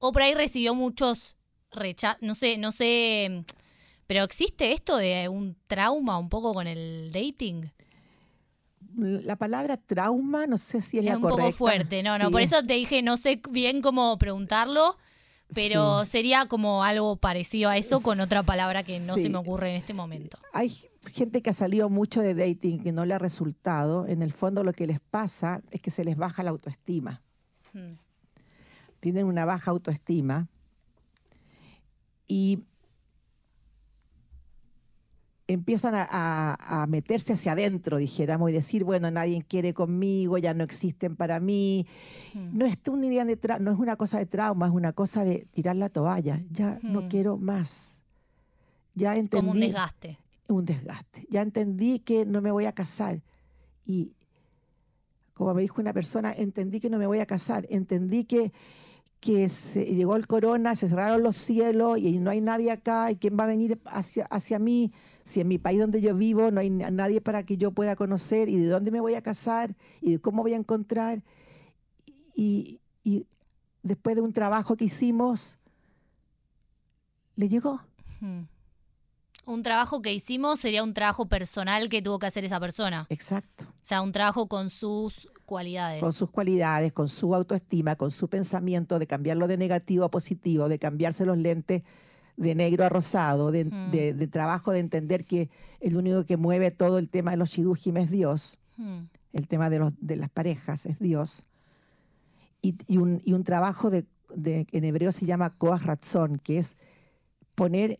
O 0.00 0.10
por 0.10 0.22
ahí 0.22 0.34
recibió 0.34 0.74
muchos 0.74 1.36
rechazos, 1.70 2.22
no 2.22 2.34
sé, 2.34 2.58
no 2.58 2.72
sé, 2.72 3.44
pero 4.10 4.24
existe 4.24 4.72
esto 4.72 4.96
de 4.96 5.28
un 5.28 5.54
trauma 5.68 6.18
un 6.18 6.28
poco 6.28 6.52
con 6.52 6.66
el 6.66 7.12
dating. 7.12 7.70
La 8.96 9.36
palabra 9.36 9.76
trauma, 9.76 10.48
no 10.48 10.58
sé 10.58 10.80
si 10.80 10.98
es, 10.98 11.04
Es 11.04 11.10
la 11.10 11.16
un 11.18 11.22
correcta. 11.22 11.44
poco 11.44 11.56
fuerte, 11.56 12.02
no, 12.02 12.18
no, 12.18 12.28
por 12.32 12.40
es- 12.40 12.50
eso 12.50 12.60
te 12.64 12.74
dije, 12.74 13.02
no 13.02 13.16
sé 13.16 13.40
bien 13.52 13.80
cómo 13.82 14.18
preguntarlo, 14.18 14.96
pero 15.54 16.04
sí. 16.04 16.10
sería 16.10 16.46
como 16.48 16.82
algo 16.82 17.14
parecido 17.18 17.70
a 17.70 17.76
eso 17.76 18.00
con 18.02 18.18
otra 18.18 18.42
palabra 18.42 18.82
que 18.82 18.98
no 18.98 19.14
se 19.14 19.28
me 19.28 19.38
ocurre 19.38 19.70
en 19.70 19.76
este 19.76 19.94
momento. 19.94 20.38
Hay 20.54 20.76
gente 21.12 21.40
que 21.40 21.50
ha 21.50 21.54
salido 21.54 21.88
mucho 21.88 22.20
de 22.20 22.34
dating 22.34 22.82
que 22.82 22.90
no 22.90 23.04
le 23.06 23.14
ha 23.14 23.18
resultado. 23.20 24.08
En 24.08 24.22
el 24.22 24.32
fondo 24.32 24.64
lo 24.64 24.72
que 24.72 24.88
les 24.88 24.98
pasa 24.98 25.62
es 25.70 25.80
que 25.80 25.92
se 25.92 26.02
les 26.04 26.16
baja 26.16 26.42
la 26.42 26.50
autoestima. 26.50 27.22
Mm. 27.74 27.92
tienen 28.98 29.26
una 29.26 29.44
baja 29.44 29.70
autoestima 29.70 30.48
y 32.26 32.58
empiezan 35.52 35.94
a, 35.94 36.06
a- 36.10 36.82
a 36.82 36.86
meterse 36.86 37.32
hacia 37.34 37.52
adentro, 37.52 37.98
dijéramos, 37.98 38.50
y 38.50 38.52
decir, 38.54 38.84
bueno, 38.84 39.10
nadie 39.10 39.42
quiere 39.46 39.74
conmigo, 39.74 40.38
ya 40.38 40.54
no 40.54 40.64
existen 40.64 41.16
para 41.16 41.40
mí. 41.40 41.86
Mm. 42.34 42.58
No 42.58 42.66
es, 42.66 42.78
una 42.90 43.06
idea 43.06 43.24
de 43.24 43.40
tra- 43.40 43.58
no 43.60 43.72
es 43.72 43.78
una 43.78 43.96
cosa 43.96 44.18
de 44.18 44.26
trauma, 44.26 44.66
es 44.66 44.72
una 44.72 44.92
cosa 44.92 45.24
de 45.24 45.46
tirar 45.50 45.76
la 45.76 45.88
toalla. 45.88 46.40
Ya 46.50 46.78
no 46.82 47.02
Mm. 47.02 47.08
quiero 47.08 47.36
más. 47.38 48.02
Ya 48.94 49.14
entendí 49.16 49.36
Como 49.46 49.52
un 49.52 49.60
desgaste. 49.60 50.18
un 50.48 50.64
desgaste. 50.64 51.26
Ya 51.30 51.42
entendí 51.42 52.00
que 52.00 52.26
no 52.26 52.40
me 52.42 52.50
voy 52.50 52.64
a 52.66 52.72
casar. 52.72 53.22
Y 53.86 54.12
como 55.34 55.54
me 55.54 55.62
dijo 55.62 55.80
una 55.80 55.92
persona, 55.92 56.32
entendí 56.36 56.80
que 56.80 56.90
no 56.90 56.98
me 56.98 57.06
voy 57.06 57.20
a 57.20 57.26
casar. 57.26 57.66
Entendí 57.70 58.24
que, 58.24 58.52
que 59.20 59.48
se, 59.50 59.84
llegó 59.84 60.16
el 60.16 60.26
corona, 60.26 60.74
se 60.74 60.88
cerraron 60.88 61.22
los 61.22 61.36
cielos 61.36 61.98
y 61.98 62.18
no 62.18 62.30
hay 62.30 62.40
nadie 62.40 62.70
acá. 62.70 63.10
¿Y 63.10 63.16
quién 63.16 63.36
va 63.38 63.44
a 63.44 63.48
venir 63.48 63.78
hacia, 63.84 64.24
hacia 64.26 64.58
mí? 64.58 64.92
Si 65.24 65.40
en 65.40 65.48
mi 65.48 65.58
país 65.58 65.78
donde 65.78 66.00
yo 66.00 66.14
vivo 66.14 66.50
no 66.50 66.60
hay 66.60 66.70
na- 66.70 66.90
nadie 66.90 67.20
para 67.20 67.44
que 67.44 67.56
yo 67.58 67.70
pueda 67.70 67.96
conocer. 67.96 68.48
¿Y 68.48 68.56
de 68.56 68.68
dónde 68.68 68.90
me 68.90 69.00
voy 69.00 69.14
a 69.14 69.22
casar? 69.22 69.76
¿Y 70.00 70.12
de 70.12 70.18
cómo 70.20 70.42
voy 70.42 70.54
a 70.54 70.56
encontrar? 70.56 71.22
Y, 72.34 72.80
y 73.04 73.26
después 73.82 74.16
de 74.16 74.22
un 74.22 74.32
trabajo 74.32 74.76
que 74.76 74.86
hicimos, 74.86 75.58
le 77.36 77.48
llegó. 77.48 77.82
Un 79.46 79.62
trabajo 79.62 80.00
que 80.00 80.12
hicimos 80.14 80.60
sería 80.60 80.82
un 80.82 80.94
trabajo 80.94 81.26
personal 81.26 81.88
que 81.88 82.00
tuvo 82.02 82.18
que 82.18 82.26
hacer 82.26 82.44
esa 82.44 82.60
persona. 82.60 83.06
Exacto. 83.10 83.64
O 83.68 83.74
sea, 83.86 84.00
un 84.02 84.12
trabajo 84.12 84.46
con 84.46 84.70
sus 84.70 85.28
cualidades. 85.50 86.00
con 86.00 86.12
sus 86.12 86.30
cualidades, 86.30 86.92
con 86.92 87.08
su 87.08 87.34
autoestima, 87.34 87.96
con 87.96 88.10
su 88.10 88.28
pensamiento 88.28 88.98
de 88.98 89.06
cambiarlo 89.06 89.46
de 89.48 89.56
negativo 89.58 90.04
a 90.04 90.10
positivo, 90.10 90.68
de 90.68 90.78
cambiarse 90.78 91.26
los 91.26 91.36
lentes 91.36 91.82
de 92.36 92.54
negro 92.54 92.84
a 92.84 92.88
rosado, 92.88 93.50
de, 93.50 93.64
Mm. 93.66 93.90
de- 93.90 94.14
de 94.14 94.26
trabajo 94.28 94.70
de 94.72 94.78
entender 94.78 95.24
que 95.26 95.50
el 95.80 95.96
único 95.96 96.24
que 96.24 96.36
mueve 96.36 96.70
todo 96.70 96.98
el 96.98 97.08
tema 97.08 97.32
de 97.32 97.36
los 97.36 97.50
shidujim 97.50 97.96
es 97.98 98.10
Dios, 98.10 98.58
Mm. 98.78 99.00
el 99.34 99.46
tema 99.48 99.68
de, 99.68 99.78
los, 99.80 99.92
de 100.00 100.16
las 100.16 100.30
parejas 100.30 100.86
es 100.86 100.98
Dios. 101.00 101.44
Y, 102.62 102.76
y 102.86 102.96
un, 102.98 103.20
y 103.24 103.32
un 103.32 103.42
trabajo 103.44 103.90
de, 103.90 104.06
de- 104.34 104.66
en 104.72 104.84
hebreo 104.84 105.12
se 105.12 105.26
llama 105.26 105.50
koach 105.58 105.82
ratzon, 105.82 106.38
que 106.38 106.58
es 106.58 106.76
poner, 107.56 107.98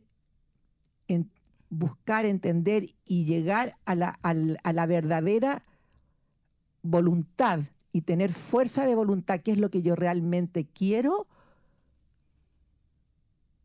en, 1.09 1.29
buscar, 1.69 2.25
entender 2.25 2.87
y 3.05 3.25
llegar 3.25 3.77
a 3.85 3.95
la, 3.95 4.19
a 4.23 4.73
la 4.73 4.87
verdadera 4.87 5.65
voluntad 6.83 7.61
y 7.93 8.03
tener 8.03 8.33
fuerza 8.33 8.87
de 8.87 8.95
voluntad, 8.95 9.41
que 9.41 9.53
es 9.53 9.59
lo 9.59 9.71
que 9.71 9.83
yo 9.83 9.97
realmente 9.97 10.67
quiero, 10.67 11.27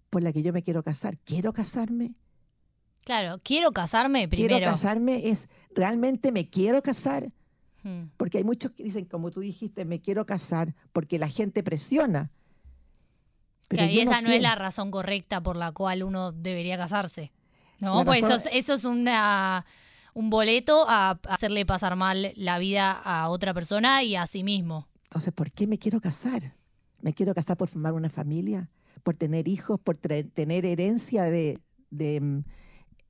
por 0.10 0.23
la 0.23 0.32
que 0.34 0.41
yo 0.41 0.54
me 0.54 0.63
quiero 0.63 0.84
casar. 0.84 1.17
¿Quiero 1.19 1.54
casarme? 1.54 2.13
Claro, 3.04 3.39
quiero 3.43 3.71
casarme 3.71 4.28
primero. 4.28 4.56
Quiero 4.58 4.71
casarme 4.71 5.30
es, 5.30 5.47
¿realmente 5.75 6.32
me 6.32 6.49
quiero 6.49 6.82
casar? 6.82 7.32
Mm. 7.84 8.06
Porque 8.17 8.39
hay 8.39 8.43
muchos 8.43 8.71
que 8.71 8.84
dicen, 8.84 9.06
como 9.06 9.30
tú 9.30 9.41
dijiste, 9.41 9.86
me 9.86 10.01
quiero 10.01 10.25
casar 10.25 10.73
porque 10.91 11.19
la 11.19 11.28
gente 11.30 11.62
presiona. 11.62 12.32
Pero 13.67 13.82
Claro, 13.84 13.93
y 13.93 13.99
esa 13.99 14.21
no, 14.21 14.32
es 14.32 14.41
la 14.41 14.56
razón 14.56 14.89
correcta 14.89 15.41
por 15.41 15.56
la 15.56 15.71
cual 15.71 16.04
uno 16.04 16.32
debería 16.32 16.78
casarse. 16.78 17.32
No, 17.80 17.99
La 17.99 18.06
pues 18.06 18.19
eso, 18.19 18.30
razón- 18.30 18.51
es- 18.54 18.60
eso 18.60 18.73
es 18.75 18.86
una, 18.86 19.65
un 20.15 20.30
boleto 20.30 20.86
a 20.88 21.19
hacerle 21.30 21.65
pasar 21.65 21.95
mal 21.97 22.32
la 22.38 22.58
vida 22.58 22.91
a 22.91 23.28
otra 23.30 23.54
persona 23.54 24.01
y 24.01 24.15
a 24.15 24.25
sí 24.25 24.43
mismo. 24.43 24.88
Entonces, 25.04 25.34
¿por 25.34 25.51
qué 25.51 25.67
me 25.67 25.78
quiero 25.78 25.99
casar? 26.01 26.56
¿Me 27.01 27.13
quiero 27.13 27.36
casar 27.36 27.58
por 27.58 27.67
formar 27.67 27.93
una 27.93 28.10
familia? 28.10 28.69
¿Por 29.04 29.15
tener 29.17 29.47
hijos? 29.49 29.78
¿Por 29.80 29.97
tener 29.97 30.65
herencia 30.65 31.23
de, 31.25 31.60
de 31.89 32.41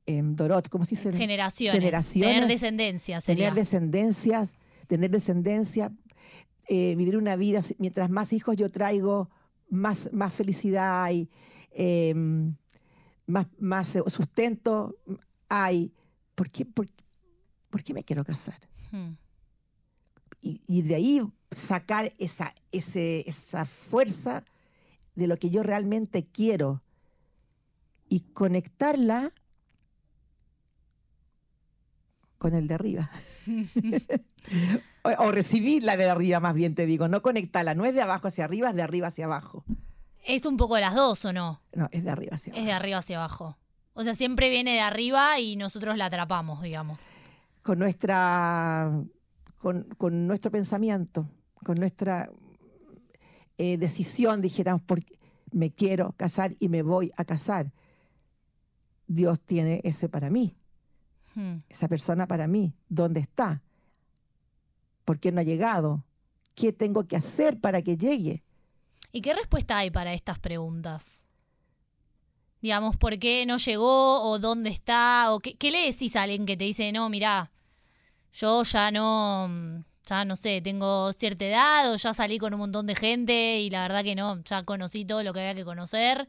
em, 0.07 0.35
Dorot? 0.35 0.67
¿Cómo 0.69 0.83
se 0.83 0.95
dice? 0.95 1.13
Generaciones. 1.13 1.79
Generaciones, 1.79 2.33
Tener 2.35 2.47
descendencia 2.49 3.21
sería. 3.21 3.45
tener 3.45 3.53
descendencias, 3.59 4.55
tener 4.87 5.11
descendencia, 5.11 5.91
eh, 6.67 6.95
vivir 6.97 7.17
una 7.17 7.35
vida, 7.35 7.61
mientras 7.77 8.09
más 8.09 8.33
hijos 8.33 8.55
yo 8.55 8.67
traigo, 8.69 9.29
más, 9.69 10.09
más 10.11 10.33
felicidad 10.33 11.03
hay. 11.03 11.29
em, 11.71 12.55
más, 13.27 13.45
más 13.59 13.97
sustento 14.07 14.95
hay. 15.49 15.91
¿Por 16.33 16.49
qué, 16.49 16.65
por, 16.65 16.87
por 17.75 17.83
qué 17.83 17.93
me 17.93 18.05
quiero 18.05 18.23
casar? 18.23 18.57
Hmm. 18.91 19.15
Y, 20.39 20.61
y 20.65 20.81
de 20.83 20.95
ahí 20.95 21.21
sacar 21.51 22.13
esa, 22.19 22.53
ese, 22.71 23.29
esa 23.29 23.65
fuerza 23.65 24.45
de 25.15 25.27
lo 25.27 25.35
que 25.35 25.49
yo 25.49 25.61
realmente 25.61 26.25
quiero 26.25 26.81
y 28.07 28.21
conectarla 28.31 29.33
con 32.37 32.53
el 32.53 32.65
de 32.69 32.75
arriba. 32.75 33.11
o, 35.03 35.09
o 35.25 35.31
recibirla 35.33 35.97
de 35.97 36.09
arriba, 36.09 36.39
más 36.39 36.53
bien 36.55 36.75
te 36.75 36.85
digo. 36.85 37.09
No 37.09 37.21
conectarla, 37.21 37.75
no 37.75 37.83
es 37.83 37.93
de 37.93 38.03
abajo 38.03 38.29
hacia 38.29 38.45
arriba, 38.45 38.69
es 38.69 38.75
de 38.77 38.83
arriba 38.83 39.09
hacia 39.09 39.25
abajo. 39.25 39.65
Es 40.23 40.45
un 40.45 40.55
poco 40.55 40.75
de 40.75 40.81
las 40.81 40.95
dos, 40.95 41.25
¿o 41.25 41.33
no? 41.33 41.61
No, 41.73 41.89
es 41.91 42.05
de 42.05 42.09
arriba 42.09 42.35
hacia 42.35 42.51
Es 42.51 42.55
de 42.55 42.71
abajo. 42.71 42.79
arriba 42.83 42.97
hacia 42.99 43.17
abajo. 43.17 43.57
O 43.95 44.05
sea, 44.05 44.15
siempre 44.15 44.49
viene 44.49 44.71
de 44.75 44.79
arriba 44.79 45.37
y 45.41 45.57
nosotros 45.57 45.97
la 45.97 46.05
atrapamos, 46.05 46.61
digamos. 46.61 47.01
Con 47.65 47.79
nuestra. 47.79 49.03
Con, 49.57 49.83
con 49.97 50.27
nuestro 50.27 50.51
pensamiento, 50.51 51.27
con 51.63 51.77
nuestra 51.77 52.29
eh, 53.57 53.77
decisión, 53.79 54.39
dijéramos, 54.39 54.83
porque 54.83 55.17
me 55.51 55.71
quiero 55.71 56.13
casar 56.17 56.55
y 56.59 56.69
me 56.69 56.83
voy 56.83 57.11
a 57.17 57.25
casar. 57.25 57.71
Dios 59.07 59.39
tiene 59.41 59.81
ese 59.83 60.07
para 60.07 60.29
mí. 60.29 60.55
Hmm. 61.33 61.57
esa 61.67 61.89
persona 61.89 62.27
para 62.27 62.47
mí? 62.47 62.73
¿Dónde 62.87 63.19
está? 63.19 63.61
¿Por 65.03 65.19
qué 65.19 65.31
no 65.33 65.41
ha 65.41 65.43
llegado? 65.43 66.05
¿Qué 66.53 66.71
tengo 66.71 67.07
que 67.07 67.17
hacer 67.17 67.59
para 67.59 67.81
que 67.81 67.97
llegue? 67.97 68.43
¿Y 69.11 69.21
qué 69.21 69.33
respuesta 69.33 69.77
hay 69.77 69.91
para 69.91 70.13
estas 70.13 70.39
preguntas? 70.39 71.25
Digamos, 72.61 72.95
¿por 72.95 73.19
qué 73.19 73.45
no 73.45 73.57
llegó? 73.57 74.21
¿O 74.21 74.39
dónde 74.39 74.69
está? 74.69 75.33
¿O 75.33 75.39
qué, 75.39 75.55
qué 75.55 75.71
le 75.71 75.91
decís 75.91 76.15
a 76.15 76.23
alguien 76.23 76.45
que 76.45 76.55
te 76.55 76.63
dice, 76.63 76.91
no, 76.93 77.09
mirá, 77.09 77.51
yo 78.35 78.63
ya 78.63 78.91
no, 78.91 79.47
mm, 79.49 79.83
ya 80.05 80.25
no 80.25 80.35
sé, 80.35 80.61
tengo 80.61 81.13
cierta 81.13 81.45
edad 81.45 81.91
o 81.91 81.95
ya 81.95 82.13
salí 82.13 82.37
con 82.37 82.53
un 82.53 82.59
montón 82.59 82.85
de 82.85 82.95
gente 82.95 83.59
y 83.59 83.69
la 83.69 83.83
verdad 83.83 84.03
que 84.03 84.15
no, 84.15 84.41
ya 84.43 84.63
conocí 84.63 85.05
todo 85.05 85.23
lo 85.23 85.33
que 85.33 85.39
había 85.39 85.55
que 85.55 85.65
conocer. 85.65 86.27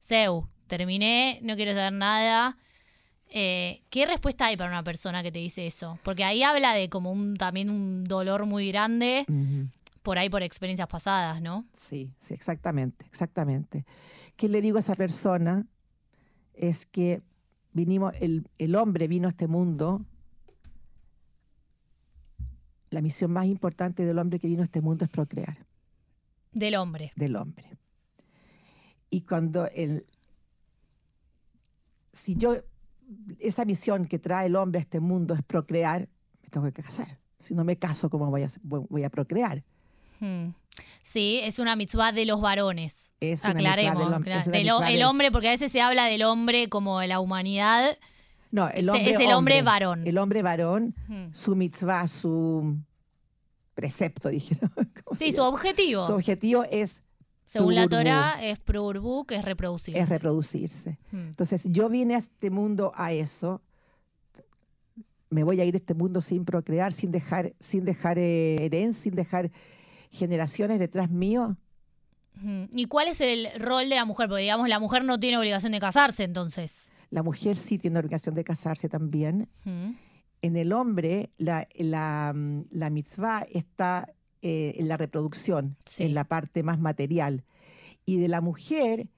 Seu, 0.00 0.48
terminé, 0.66 1.38
no 1.42 1.56
quiero 1.56 1.72
saber 1.72 1.92
nada. 1.92 2.56
Eh, 3.28 3.82
¿Qué 3.90 4.06
respuesta 4.06 4.46
hay 4.46 4.56
para 4.56 4.70
una 4.70 4.82
persona 4.82 5.22
que 5.22 5.32
te 5.32 5.38
dice 5.38 5.66
eso? 5.66 5.98
Porque 6.02 6.24
ahí 6.24 6.42
habla 6.42 6.74
de 6.74 6.88
como 6.88 7.10
un 7.10 7.36
también 7.36 7.70
un 7.70 8.04
dolor 8.04 8.46
muy 8.46 8.68
grande 8.68 9.26
por 10.02 10.18
ahí 10.18 10.30
por 10.30 10.42
experiencias 10.42 10.86
pasadas, 10.86 11.42
¿no? 11.42 11.64
Sí, 11.72 12.12
sí, 12.18 12.34
exactamente, 12.34 13.04
exactamente. 13.06 13.84
¿Qué 14.36 14.48
le 14.48 14.60
digo 14.60 14.76
a 14.76 14.80
esa 14.80 14.94
persona? 14.94 15.66
Es 16.54 16.86
que 16.86 17.22
vinimos, 17.72 18.14
el, 18.20 18.48
el 18.58 18.76
hombre 18.76 19.08
vino 19.08 19.26
a 19.26 19.30
este 19.30 19.48
mundo. 19.48 20.04
La 22.90 23.00
misión 23.02 23.32
más 23.32 23.46
importante 23.46 24.04
del 24.06 24.18
hombre 24.18 24.38
que 24.38 24.46
vino 24.46 24.60
a 24.62 24.64
este 24.64 24.80
mundo 24.80 25.04
es 25.04 25.10
procrear, 25.10 25.66
Del 26.52 26.76
hombre. 26.76 27.12
del 27.16 27.36
hombre. 27.36 27.64
Y 29.10 29.22
cuando 29.22 29.66
el. 29.68 30.04
Si 32.12 32.36
yo. 32.36 32.56
Esa 33.38 33.64
misión 33.64 34.06
que 34.06 34.18
trae 34.18 34.46
el 34.46 34.56
hombre 34.56 34.80
a 34.80 34.82
este 34.82 34.98
mundo 34.98 35.34
es 35.34 35.42
procrear, 35.42 36.08
me 36.42 36.48
tengo 36.48 36.66
que 36.72 36.82
casar. 36.82 37.20
Si 37.38 37.54
no 37.54 37.62
me 37.62 37.76
caso, 37.78 38.10
¿cómo 38.10 38.30
voy 38.30 38.42
a, 38.42 38.48
voy 38.64 39.04
a 39.04 39.10
procrear? 39.10 39.62
Hmm. 40.18 40.48
Sí, 41.04 41.38
es 41.44 41.60
una 41.60 41.76
mitzvah 41.76 42.10
de 42.10 42.26
los 42.26 42.40
varones. 42.40 43.14
Es 43.20 43.44
una 43.44 43.54
mitzvah 43.54 43.70
Aclaremos. 43.70 44.04
del 44.08 44.12
hom- 44.18 44.24
claro. 44.24 44.40
es 44.40 44.46
una 44.48 44.56
Del 44.56 44.64
mitzvah 44.66 44.90
el 44.90 45.02
hombre, 45.04 45.30
porque 45.30 45.46
a 45.48 45.50
veces 45.52 45.70
se 45.70 45.80
habla 45.80 46.06
del 46.06 46.22
hombre 46.24 46.68
como 46.68 46.98
de 46.98 47.06
la 47.06 47.20
humanidad. 47.20 47.96
No, 48.50 48.68
el 48.68 48.88
Es- 48.88 48.94
hombre 48.94 49.10
es 49.12 49.20
el 49.20 49.32
hombre 49.32 49.62
varón. 49.62 50.06
El 50.06 50.18
hombre 50.18 50.42
varón, 50.42 50.94
Hmm. 51.08 51.32
su 51.32 51.56
mitzvah, 51.56 52.06
su 52.08 52.76
precepto, 53.74 54.28
dijeron. 54.28 54.70
¿Cómo 55.04 55.16
se 55.18 55.26
Sí, 55.26 55.32
su 55.32 55.42
objetivo, 55.42 56.06
Su 56.06 56.14
objetivo 56.14 56.64
es, 56.70 57.02
según 57.46 57.74
la. 57.74 57.88
Torah, 57.88 58.38
es 58.42 58.58
prurbu, 58.58 59.24
que 59.26 59.36
es 59.36 59.44
reproducir. 59.44 59.96
es 59.96 60.08
reproducirse. 60.08 60.98
Hmm. 61.12 61.28
Entonces, 61.28 61.64
yo 61.70 61.88
vine 61.88 62.14
a 62.14 62.18
este 62.18 62.50
mundo 62.50 62.92
a 62.94 63.12
eso. 63.12 63.60
Me 65.28 65.42
voy 65.42 65.60
a 65.60 65.64
ir 65.64 65.74
a 65.74 65.78
este 65.78 65.94
mundo 65.94 66.20
sin 66.20 66.44
procrear, 66.44 66.92
sin 66.92 67.10
dejar, 67.10 67.52
sin 67.58 67.84
dejar 67.84 68.16
eh, 68.18 68.64
herencia, 68.64 69.02
sin 69.02 69.14
dejar 69.16 69.50
generaciones 70.10 70.78
detrás 70.78 71.10
mío. 71.10 71.56
Hmm. 72.40 72.64
¿Y 72.72 72.86
cuál 72.86 73.08
es 73.08 73.20
el 73.20 73.48
rol 73.58 73.88
de 73.88 73.96
la 73.96 74.04
mujer? 74.04 74.28
Porque 74.28 74.42
digamos, 74.42 74.68
la 74.68 74.78
mujer 74.78 75.04
no 75.04 75.18
tiene 75.18 75.36
obligación 75.36 75.72
de 75.72 75.80
casarse, 75.80 76.22
entonces. 76.24 76.90
La 77.10 77.22
mujer 77.22 77.56
sí 77.56 77.78
tiene 77.78 77.98
obligación 77.98 78.34
de 78.34 78.44
casarse 78.44 78.88
también. 78.88 79.48
En 80.42 80.56
el 80.56 80.72
hombre, 80.72 81.30
la, 81.38 81.66
la, 81.76 82.32
mm, 82.34 82.64
la 82.70 82.90
mitzvah 82.90 83.46
está 83.50 84.12
eh, 84.42 84.74
en 84.78 84.86
la 84.88 84.96
reproducción, 84.96 85.76
Sí. 85.86 86.04
en 86.04 86.14
la 86.14 86.24
parte 86.24 86.62
más 86.62 86.78
material. 86.78 87.44
Y 88.04 88.18
de 88.18 88.28
la 88.28 88.40
mujer 88.40 89.08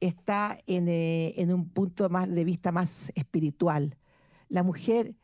está 0.00 0.58
en, 0.66 0.88
eh, 0.88 1.34
en 1.36 1.52
un 1.52 1.68
punto 1.68 2.08
más 2.08 2.28
de 2.28 2.44
vista 2.44 2.72
más 2.72 3.12
espiritual. 3.14 3.96
La 4.48 4.62
mujer, 4.64 5.14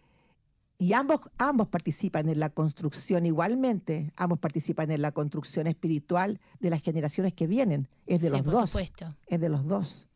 y 0.78 0.92
ambos, 0.92 1.20
ambos 1.38 1.66
participan 1.68 2.28
en 2.28 2.38
la 2.38 2.50
construcción 2.50 3.26
igualmente, 3.26 4.12
ambos 4.16 4.38
participan 4.38 4.90
en 4.92 5.02
la 5.02 5.10
construcción 5.12 5.66
espiritual 5.66 6.40
de 6.60 6.70
las 6.70 6.82
generaciones 6.82 7.32
que 7.32 7.46
vienen. 7.48 7.88
Es 8.06 8.20
de 8.22 8.28
Sí, 8.28 8.34
los 8.36 8.42
por 8.44 8.52
dos 8.52 8.70
supuesto. 8.70 9.16
es 9.26 9.40
de 9.40 9.48
los 9.48 9.66
dos, 9.66 10.08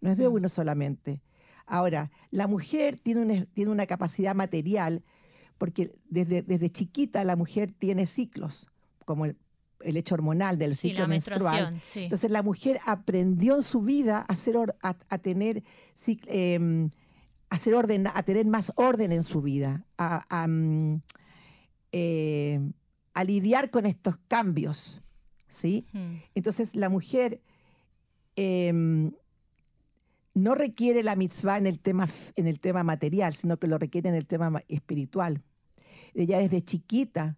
no 0.00 0.10
es 0.10 0.16
de 0.16 0.28
Mm. 0.28 0.32
uno 0.32 0.48
solamente. 0.48 1.20
Ahora, 1.66 2.10
la 2.30 2.46
mujer 2.46 2.98
tiene 2.98 3.22
una, 3.22 3.44
tiene 3.46 3.70
una 3.70 3.86
capacidad 3.86 4.34
material 4.34 5.02
porque 5.58 5.92
desde, 6.08 6.42
desde 6.42 6.70
chiquita 6.70 7.22
la 7.24 7.36
mujer 7.36 7.72
tiene 7.78 8.06
ciclos, 8.06 8.66
como 9.04 9.26
el, 9.26 9.36
el 9.82 9.96
hecho 9.96 10.14
hormonal 10.14 10.58
del 10.58 10.76
ciclo 10.76 11.06
menstrual. 11.06 11.80
Sí. 11.84 12.04
Entonces 12.04 12.30
la 12.30 12.42
mujer 12.42 12.80
aprendió 12.86 13.56
en 13.56 13.62
su 13.62 13.82
vida 13.82 14.20
a, 14.20 14.36
ser 14.36 14.56
a, 14.56 14.96
a 15.08 15.18
tener 15.18 15.62
em, 16.26 16.90
a, 17.50 17.58
ser 17.58 17.74
orden, 17.74 18.06
a 18.06 18.22
tener 18.22 18.46
más 18.46 18.72
orden 18.76 19.12
en 19.12 19.22
su 19.22 19.42
vida, 19.42 19.84
a, 19.98 20.24
a, 20.30 20.46
mm, 20.46 21.02
eh, 21.92 22.60
a 23.14 23.24
lidiar 23.24 23.70
con 23.70 23.86
estos 23.86 24.16
cambios. 24.28 25.02
¿sí? 25.50 25.86
Entonces 26.34 26.74
la 26.74 26.88
mujer 26.88 27.42
em, 28.36 29.12
no 30.42 30.54
requiere 30.54 31.02
la 31.02 31.16
mitzvah 31.16 31.58
en 31.58 31.66
el, 31.66 31.80
tema, 31.80 32.08
en 32.36 32.46
el 32.46 32.58
tema 32.58 32.82
material, 32.82 33.34
sino 33.34 33.58
que 33.58 33.66
lo 33.66 33.78
requiere 33.78 34.08
en 34.08 34.14
el 34.14 34.26
tema 34.26 34.50
ma- 34.50 34.62
espiritual. 34.68 35.42
Ella 36.14 36.38
desde 36.38 36.62
chiquita, 36.62 37.36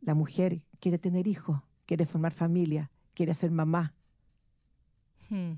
la 0.00 0.14
mujer 0.14 0.62
quiere 0.80 0.98
tener 0.98 1.26
hijos, 1.26 1.60
quiere 1.86 2.06
formar 2.06 2.32
familia, 2.32 2.90
quiere 3.14 3.34
ser 3.34 3.50
mamá. 3.50 3.94
Hmm. 5.28 5.52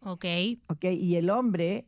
Ok. 0.00 0.24
¿ok? 0.68 0.84
Y 0.84 1.16
el 1.16 1.30
hombre, 1.30 1.86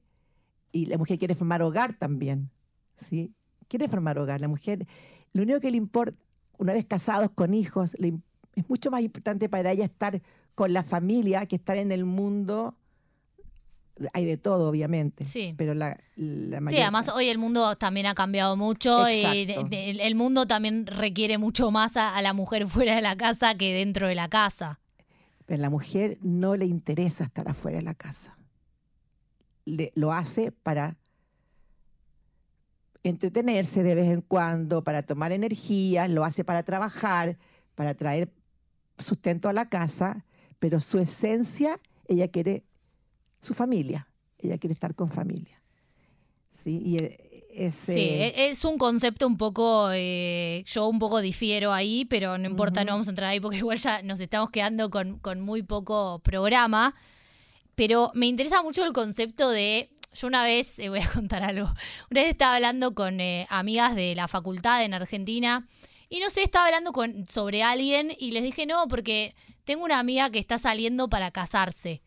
y 0.72 0.86
la 0.86 0.98
mujer 0.98 1.18
quiere 1.18 1.34
formar 1.34 1.62
hogar 1.62 1.94
también, 1.94 2.50
¿sí? 2.96 3.34
Quiere 3.68 3.88
formar 3.88 4.18
hogar. 4.18 4.40
La 4.40 4.48
mujer, 4.48 4.86
lo 5.32 5.42
único 5.42 5.60
que 5.60 5.70
le 5.70 5.76
importa, 5.76 6.16
una 6.58 6.72
vez 6.72 6.86
casados 6.86 7.30
con 7.34 7.52
hijos, 7.52 7.96
le 7.98 8.14
es 8.54 8.68
mucho 8.70 8.90
más 8.90 9.02
importante 9.02 9.50
para 9.50 9.72
ella 9.72 9.84
estar 9.84 10.22
con 10.54 10.72
la 10.72 10.82
familia 10.82 11.44
que 11.44 11.56
estar 11.56 11.76
en 11.76 11.92
el 11.92 12.06
mundo. 12.06 12.74
Hay 14.12 14.24
de 14.26 14.36
todo, 14.36 14.68
obviamente. 14.68 15.24
Sí. 15.24 15.54
Pero 15.56 15.72
la, 15.74 15.98
la 16.16 16.60
Sí, 16.68 16.78
además 16.78 17.08
hoy 17.08 17.28
el 17.28 17.38
mundo 17.38 17.76
también 17.76 18.06
ha 18.06 18.14
cambiado 18.14 18.56
mucho 18.56 19.08
y 19.08 19.20
Exacto. 19.20 19.68
de- 19.70 19.76
de- 19.94 20.06
el 20.06 20.14
mundo 20.14 20.46
también 20.46 20.86
requiere 20.86 21.38
mucho 21.38 21.70
más 21.70 21.96
a, 21.96 22.14
a 22.14 22.20
la 22.22 22.32
mujer 22.34 22.66
fuera 22.68 22.94
de 22.94 23.00
la 23.02 23.16
casa 23.16 23.54
que 23.54 23.72
dentro 23.72 24.06
de 24.08 24.14
la 24.14 24.28
casa. 24.28 24.80
Pero 25.46 25.60
a 25.60 25.62
la 25.62 25.70
mujer 25.70 26.18
no 26.20 26.56
le 26.56 26.66
interesa 26.66 27.24
estar 27.24 27.48
afuera 27.48 27.78
de 27.78 27.84
la 27.84 27.94
casa. 27.94 28.36
Le- 29.64 29.92
lo 29.94 30.12
hace 30.12 30.52
para 30.52 30.96
entretenerse 33.02 33.82
de 33.82 33.94
vez 33.94 34.08
en 34.08 34.20
cuando, 34.20 34.82
para 34.82 35.02
tomar 35.02 35.32
energía, 35.32 36.08
lo 36.08 36.24
hace 36.24 36.44
para 36.44 36.64
trabajar, 36.64 37.38
para 37.74 37.94
traer 37.94 38.32
sustento 38.98 39.48
a 39.48 39.52
la 39.52 39.68
casa, 39.68 40.24
pero 40.58 40.80
su 40.80 40.98
esencia, 40.98 41.78
ella 42.08 42.28
quiere 42.28 42.64
su 43.46 43.54
familia, 43.54 44.08
ella 44.38 44.58
quiere 44.58 44.74
estar 44.74 44.94
con 44.94 45.08
familia. 45.10 45.62
Sí, 46.50 46.80
y 46.84 46.96
e- 46.96 47.46
ese, 47.50 47.94
Sí, 47.94 48.00
e- 48.00 48.48
es 48.50 48.64
un 48.64 48.76
concepto 48.76 49.26
un 49.26 49.36
poco, 49.36 49.90
eh, 49.92 50.64
yo 50.66 50.86
un 50.88 50.98
poco 50.98 51.20
difiero 51.20 51.72
ahí, 51.72 52.04
pero 52.04 52.36
no 52.38 52.46
importa, 52.48 52.84
no 52.84 52.92
vamos 52.92 53.06
a 53.06 53.10
entrar 53.10 53.30
ahí 53.30 53.40
porque 53.40 53.58
igual 53.64 53.78
ya 53.78 54.02
nos 54.02 54.20
estamos 54.20 54.50
quedando 54.50 54.90
con, 54.90 55.18
con 55.20 55.40
muy 55.40 55.62
poco 55.62 56.18
programa. 56.20 56.94
Pero 57.74 58.10
me 58.14 58.26
interesa 58.26 58.62
mucho 58.62 58.84
el 58.84 58.92
concepto 58.92 59.50
de, 59.50 59.90
yo 60.14 60.26
una 60.26 60.42
vez, 60.44 60.78
eh, 60.78 60.88
voy 60.88 61.00
a 61.00 61.08
contar 61.12 61.42
algo, 61.42 61.66
una 62.10 62.22
vez 62.22 62.30
estaba 62.30 62.56
hablando 62.56 62.94
con 62.94 63.20
eh, 63.20 63.46
amigas 63.50 63.94
de 63.94 64.14
la 64.14 64.28
facultad 64.28 64.82
en 64.84 64.94
Argentina 64.94 65.66
y 66.08 66.20
no 66.20 66.30
sé, 66.30 66.42
estaba 66.42 66.66
hablando 66.66 66.92
con, 66.92 67.26
sobre 67.26 67.62
alguien 67.62 68.12
y 68.18 68.30
les 68.30 68.42
dije, 68.42 68.64
no, 68.66 68.86
porque 68.88 69.34
tengo 69.64 69.84
una 69.84 69.98
amiga 69.98 70.30
que 70.30 70.38
está 70.38 70.58
saliendo 70.58 71.08
para 71.08 71.30
casarse. 71.30 72.02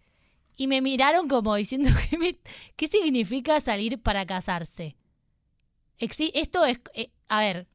Y 0.60 0.67
me 0.67 0.82
miraron 0.82 1.30
como 1.30 1.56
diciendo, 1.56 1.89
¿qué, 2.10 2.17
me- 2.17 2.38
qué 2.76 2.88
significa 2.89 3.62
salir 3.62 4.02
para 4.02 4.26
casarse? 4.26 4.98
Exi- 5.98 6.32
esto 6.34 6.65
es, 6.65 6.80
eh, 6.93 7.12
a 7.30 7.39
ver, 7.39 7.65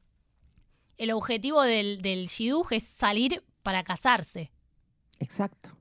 el 0.97 1.09
objetivo 1.11 1.63
del, 1.63 2.03
del 2.03 2.27
shidduch 2.27 2.71
es 2.73 2.83
salir 2.83 3.43
para 3.63 3.83
casarse. 3.83 4.51
Exacto. 5.17 5.75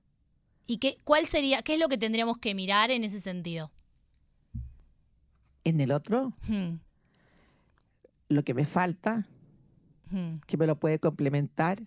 ¿Y 0.67 0.79
qué, 0.79 0.97
cuál 1.05 1.27
sería, 1.27 1.61
qué 1.61 1.75
es 1.75 1.79
lo 1.79 1.89
que 1.91 1.99
tendríamos 1.99 2.39
que 2.39 2.55
mirar 2.55 2.91
en 2.91 3.05
ese 3.05 3.21
sentido? 3.21 3.71
En 5.65 5.81
el 5.83 5.93
otro, 5.93 6.33
Hmm, 6.49 6.77
lo 8.31 8.45
que 8.45 8.55
me 8.55 8.65
falta, 8.65 9.27
hmm. 10.11 10.37
que 10.47 10.57
me 10.57 10.67
lo 10.67 10.79
puede 10.81 10.99
complementar. 10.99 11.83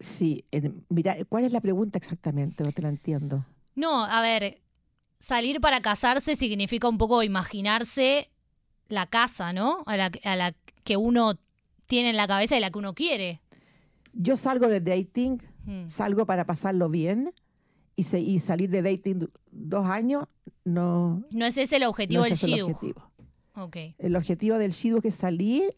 Sí, 0.00 0.44
en- 0.50 0.84
mira, 0.88 1.16
¿cuál 1.28 1.44
es 1.44 1.52
la 1.52 1.60
pregunta 1.60 1.98
exactamente? 1.98 2.62
No 2.64 2.72
te 2.72 2.82
la 2.82 2.88
entiendo. 2.88 3.44
No, 3.74 4.04
a 4.04 4.20
ver, 4.22 4.60
salir 5.20 5.60
para 5.60 5.80
casarse 5.80 6.36
significa 6.36 6.88
un 6.88 6.98
poco 6.98 7.22
imaginarse 7.22 8.30
la 8.88 9.06
casa, 9.06 9.52
¿no? 9.52 9.82
A 9.86 9.96
la, 9.96 10.10
a 10.24 10.36
la 10.36 10.54
que 10.84 10.96
uno 10.96 11.38
tiene 11.86 12.10
en 12.10 12.16
la 12.16 12.26
cabeza 12.28 12.56
y 12.56 12.60
la 12.60 12.70
que 12.70 12.78
uno 12.78 12.94
quiere. 12.94 13.40
Yo 14.12 14.36
salgo 14.36 14.68
de 14.68 14.80
dating, 14.80 15.38
Hmm. 15.66 15.88
salgo 15.88 16.26
para 16.26 16.44
pasarlo 16.46 16.88
bien 16.88 17.32
y, 17.96 18.04
se- 18.04 18.20
y 18.20 18.38
salir 18.38 18.70
de 18.70 18.82
dating 18.82 19.28
dos 19.50 19.86
años 19.86 20.24
no, 20.64 21.24
No 21.32 21.44
es 21.46 21.56
ese 21.56 21.76
el 21.76 21.84
objetivo 21.84 22.20
no 22.20 22.26
es 22.26 22.40
del 22.40 22.50
ese 22.50 22.58
el 22.58 22.62
objetivo. 22.70 23.10
Ok. 23.56 23.76
El 23.98 24.14
objetivo 24.16 24.58
del 24.58 24.70
shidduch 24.70 25.06
es 25.06 25.14
salir 25.16 25.74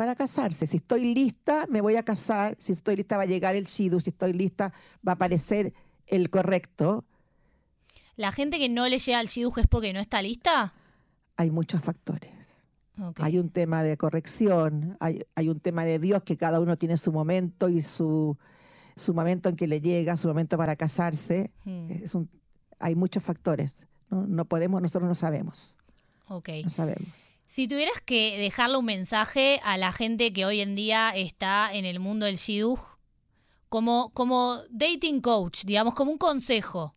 para 0.00 0.14
casarse. 0.14 0.66
Si 0.66 0.78
estoy 0.78 1.12
lista, 1.12 1.66
me 1.68 1.82
voy 1.82 1.96
a 1.96 2.02
casar. 2.02 2.56
Si 2.58 2.72
estoy 2.72 2.96
lista, 2.96 3.18
va 3.18 3.24
a 3.24 3.26
llegar 3.26 3.54
el 3.54 3.66
shidduch. 3.66 4.00
Si 4.04 4.08
estoy 4.08 4.32
lista, 4.32 4.72
va 5.06 5.12
a 5.12 5.14
aparecer 5.16 5.74
el 6.06 6.30
correcto. 6.30 7.04
¿La 8.16 8.32
gente 8.32 8.58
que 8.58 8.70
no 8.70 8.88
le 8.88 8.98
llega 8.98 9.18
al 9.18 9.26
shidduch 9.26 9.58
es 9.58 9.66
porque 9.66 9.92
no 9.92 10.00
está 10.00 10.22
lista? 10.22 10.72
Hay 11.36 11.50
muchos 11.50 11.82
factores. 11.82 12.32
Hay 13.16 13.36
un 13.36 13.50
tema 13.50 13.82
de 13.82 13.98
corrección, 13.98 14.96
hay, 15.00 15.20
hay 15.34 15.50
un 15.50 15.60
tema 15.60 15.84
de 15.84 15.98
Dios 15.98 16.22
que 16.22 16.38
cada 16.38 16.60
uno 16.60 16.76
tiene 16.76 16.96
su 16.96 17.12
momento 17.12 17.68
y 17.68 17.82
su, 17.82 18.38
su 18.96 19.12
momento 19.12 19.50
en 19.50 19.56
que 19.56 19.66
le 19.66 19.82
llega, 19.82 20.16
su 20.16 20.28
momento 20.28 20.56
para 20.56 20.76
casarse. 20.76 21.50
Hmm, 21.66 21.90
Es 21.90 22.14
un, 22.14 22.30
hay 22.78 22.94
muchos 22.94 23.22
factores. 23.22 23.86
¿no? 24.08 24.26
no 24.26 24.46
podemos, 24.46 24.80
nosotros 24.80 25.06
no 25.06 25.14
sabemos. 25.14 25.74
No 26.64 26.70
sabemos. 26.70 27.29
Si 27.50 27.66
tuvieras 27.66 28.00
que 28.00 28.38
dejarle 28.38 28.76
un 28.76 28.84
mensaje 28.84 29.60
a 29.64 29.76
la 29.76 29.90
gente 29.90 30.32
que 30.32 30.44
hoy 30.46 30.60
en 30.60 30.76
día 30.76 31.10
está 31.10 31.68
en 31.74 31.84
el 31.84 31.98
mundo 31.98 32.26
del 32.26 32.36
shidduch, 32.36 32.78
como, 33.68 34.12
como 34.14 34.60
dating 34.70 35.20
coach, 35.20 35.64
digamos, 35.64 35.96
como 35.96 36.12
un 36.12 36.16
consejo, 36.16 36.94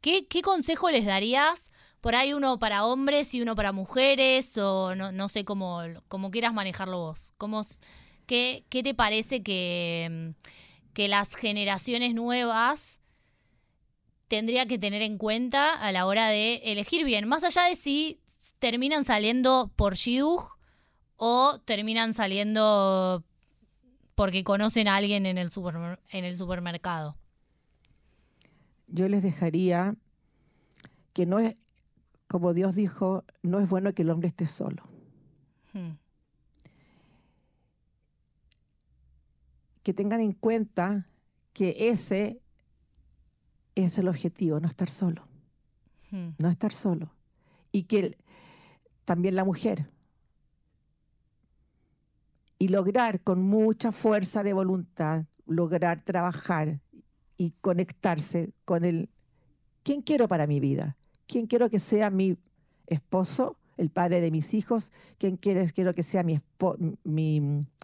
¿qué, 0.00 0.28
qué 0.28 0.42
consejo 0.42 0.90
les 0.90 1.06
darías? 1.06 1.72
Por 2.00 2.14
ahí 2.14 2.34
uno 2.34 2.60
para 2.60 2.86
hombres 2.86 3.34
y 3.34 3.42
uno 3.42 3.56
para 3.56 3.72
mujeres, 3.72 4.56
o 4.58 4.94
no, 4.94 5.10
no 5.10 5.28
sé 5.28 5.44
cómo, 5.44 5.80
cómo 6.06 6.30
quieras 6.30 6.54
manejarlo 6.54 7.00
vos. 7.00 7.32
¿Cómo, 7.36 7.66
qué, 8.26 8.64
¿Qué 8.68 8.84
te 8.84 8.94
parece 8.94 9.42
que, 9.42 10.34
que 10.94 11.08
las 11.08 11.34
generaciones 11.34 12.14
nuevas 12.14 13.00
tendría 14.28 14.66
que 14.66 14.78
tener 14.78 15.02
en 15.02 15.18
cuenta 15.18 15.74
a 15.74 15.90
la 15.90 16.06
hora 16.06 16.28
de 16.28 16.62
elegir 16.66 17.04
bien? 17.04 17.26
Más 17.26 17.42
allá 17.42 17.64
de 17.64 17.74
si 17.74 18.20
terminan 18.60 19.04
saliendo 19.04 19.72
por 19.74 19.94
shidduch 19.94 20.44
o 21.16 21.58
terminan 21.64 22.14
saliendo 22.14 23.24
porque 24.14 24.44
conocen 24.44 24.86
a 24.86 24.96
alguien 24.96 25.26
en 25.26 25.36
el, 25.38 25.50
supermer- 25.50 25.98
en 26.10 26.24
el 26.24 26.36
supermercado. 26.36 27.16
Yo 28.86 29.08
les 29.08 29.22
dejaría 29.22 29.96
que 31.12 31.26
no 31.26 31.38
es, 31.38 31.56
como 32.28 32.54
Dios 32.54 32.74
dijo, 32.74 33.24
no 33.42 33.58
es 33.60 33.68
bueno 33.68 33.92
que 33.94 34.02
el 34.02 34.10
hombre 34.10 34.28
esté 34.28 34.46
solo. 34.46 34.82
Hmm, 35.72 35.92
Que 39.82 39.94
tengan 39.94 40.20
en 40.20 40.32
cuenta 40.32 41.06
que 41.52 41.74
ese 41.90 42.40
es 43.74 43.96
el 43.98 44.08
objetivo, 44.08 44.60
no 44.60 44.68
estar 44.68 44.90
solo. 44.90 45.26
hmm, 46.10 46.30
no 46.38 46.48
estar 46.50 46.72
solo. 46.72 47.14
Y 47.72 47.84
que 47.84 47.98
el- 48.00 48.16
también 49.10 49.34
la 49.34 49.44
mujer. 49.44 49.90
Y 52.60 52.68
lograr 52.68 53.20
con 53.22 53.42
mucha 53.42 53.90
fuerza 53.90 54.44
de 54.44 54.52
voluntad, 54.52 55.24
lograr 55.46 56.00
trabajar 56.04 56.80
y 57.36 57.54
conectarse 57.60 58.52
con 58.64 58.84
el, 58.84 59.08
¿quién 59.82 60.02
quiero 60.02 60.28
para 60.28 60.46
mi 60.46 60.60
vida? 60.60 60.96
¿Quién 61.26 61.48
quiero 61.48 61.68
que 61.70 61.80
sea 61.80 62.08
mi 62.10 62.36
esposo, 62.86 63.56
el 63.78 63.90
padre 63.90 64.20
de 64.20 64.30
mis 64.30 64.54
hijos? 64.54 64.92
¿Quién 65.18 65.36
quiere, 65.36 65.68
quiero 65.72 65.92
que 65.92 66.04
sea 66.04 66.22
mi, 66.22 66.36
espo- 66.36 66.76
mi, 67.02 67.40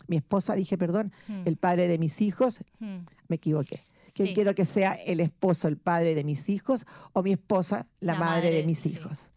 mi 0.07 0.17
esposa, 0.17 0.55
dije, 0.55 0.79
perdón, 0.79 1.12
hmm, 1.27 1.43
el 1.45 1.57
padre 1.57 1.89
de 1.89 1.99
mis 1.99 2.21
hijos? 2.23 2.61
hmm. 2.79 2.99
Me 3.27 3.35
equivoqué. 3.37 3.81
¿Quién 4.15 4.29
Sí. 4.29 4.35
quiero 4.35 4.55
que 4.55 4.65
sea 4.65 4.93
el 4.93 5.19
esposo, 5.19 5.67
el 5.67 5.77
padre 5.77 6.15
de 6.15 6.23
mis 6.23 6.49
hijos 6.51 6.87
o 7.15 7.25
mi 7.25 7.33
esposa, 7.33 7.89
la, 7.99 8.12
La 8.12 8.19
madre, 8.21 8.43
madre, 8.45 8.51
de 8.59 8.65
mis 8.65 8.79
sí. 8.79 8.91
hijos? 8.91 9.33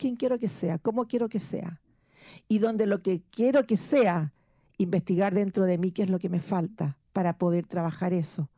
¿Quién 0.00 0.16
quiero 0.16 0.38
que 0.38 0.48
sea? 0.48 0.78
¿Cómo 0.78 1.06
quiero 1.06 1.28
que 1.28 1.38
sea? 1.38 1.78
Y 2.48 2.58
donde 2.58 2.86
lo 2.86 3.02
que 3.02 3.20
quiero 3.30 3.66
que 3.66 3.76
sea, 3.76 4.32
investigar 4.78 5.34
dentro 5.34 5.66
de 5.66 5.76
mí 5.76 5.90
qué 5.92 6.04
es 6.04 6.08
lo 6.08 6.18
que 6.18 6.30
me 6.30 6.40
falta 6.40 6.96
para 7.12 7.36
poder 7.36 7.66
trabajar 7.66 8.14
eso. 8.14 8.48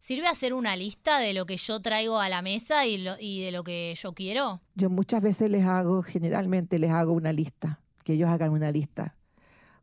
¿Sirve 0.00 0.26
hacer 0.28 0.52
una 0.52 0.76
lista 0.76 1.18
de 1.18 1.32
lo 1.32 1.46
que 1.46 1.56
yo 1.56 1.80
traigo 1.80 2.18
a 2.20 2.28
la 2.28 2.42
mesa 2.42 2.84
y, 2.84 2.98
lo- 2.98 3.16
y 3.18 3.40
de 3.40 3.52
lo 3.52 3.64
que 3.64 3.94
yo 3.98 4.12
quiero? 4.12 4.60
Yo 4.74 4.90
muchas 4.90 5.22
veces 5.22 5.50
les 5.50 5.64
hago, 5.64 6.02
generalmente 6.02 6.78
les 6.78 6.90
hago 6.90 7.14
una 7.14 7.32
lista, 7.32 7.80
que 8.04 8.12
ellos 8.12 8.28
hagan 8.28 8.50
una 8.50 8.70
lista, 8.70 9.16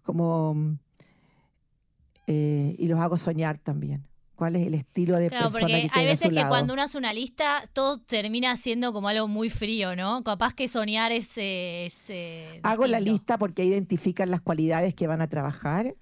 como 0.04 0.78
eh, 2.28 2.76
y 2.78 2.88
los 2.88 3.00
hago 3.00 3.18
soñar 3.18 3.58
también. 3.58 4.06
¿Cuál 4.36 4.56
es 4.56 4.66
el 4.68 4.74
estilo 4.74 5.18
de 5.18 5.30
Claro, 5.30 5.46
persona 5.46 5.62
porque 5.62 5.90
que 5.90 6.00
hay 6.00 6.06
a 6.06 6.10
veces 6.10 6.26
su 6.28 6.30
que 6.30 6.36
lado? 6.36 6.50
cuando 6.50 6.74
uno 6.74 6.82
hace 6.82 6.98
una 6.98 7.14
lista, 7.14 7.64
todo 7.72 8.00
termina 8.00 8.56
siendo 8.58 8.92
como 8.92 9.08
algo 9.08 9.28
muy 9.28 9.50
frío, 9.50 9.96
¿no? 9.96 10.24
Capaz 10.24 10.54
que 10.54 10.68
soñar 10.68 11.12
es... 11.12 11.38
eh, 11.38 11.86
es, 11.86 12.10
eh, 12.10 12.60
Hago 12.64 12.88
la 12.88 13.00
lista 13.00 13.38
porque 13.38 13.64
identifican 13.64 14.32
las 14.32 14.42
cualidades 14.42 14.96
que 14.96 15.06
van 15.08 15.22
a 15.22 15.28
trabajar 15.30 15.96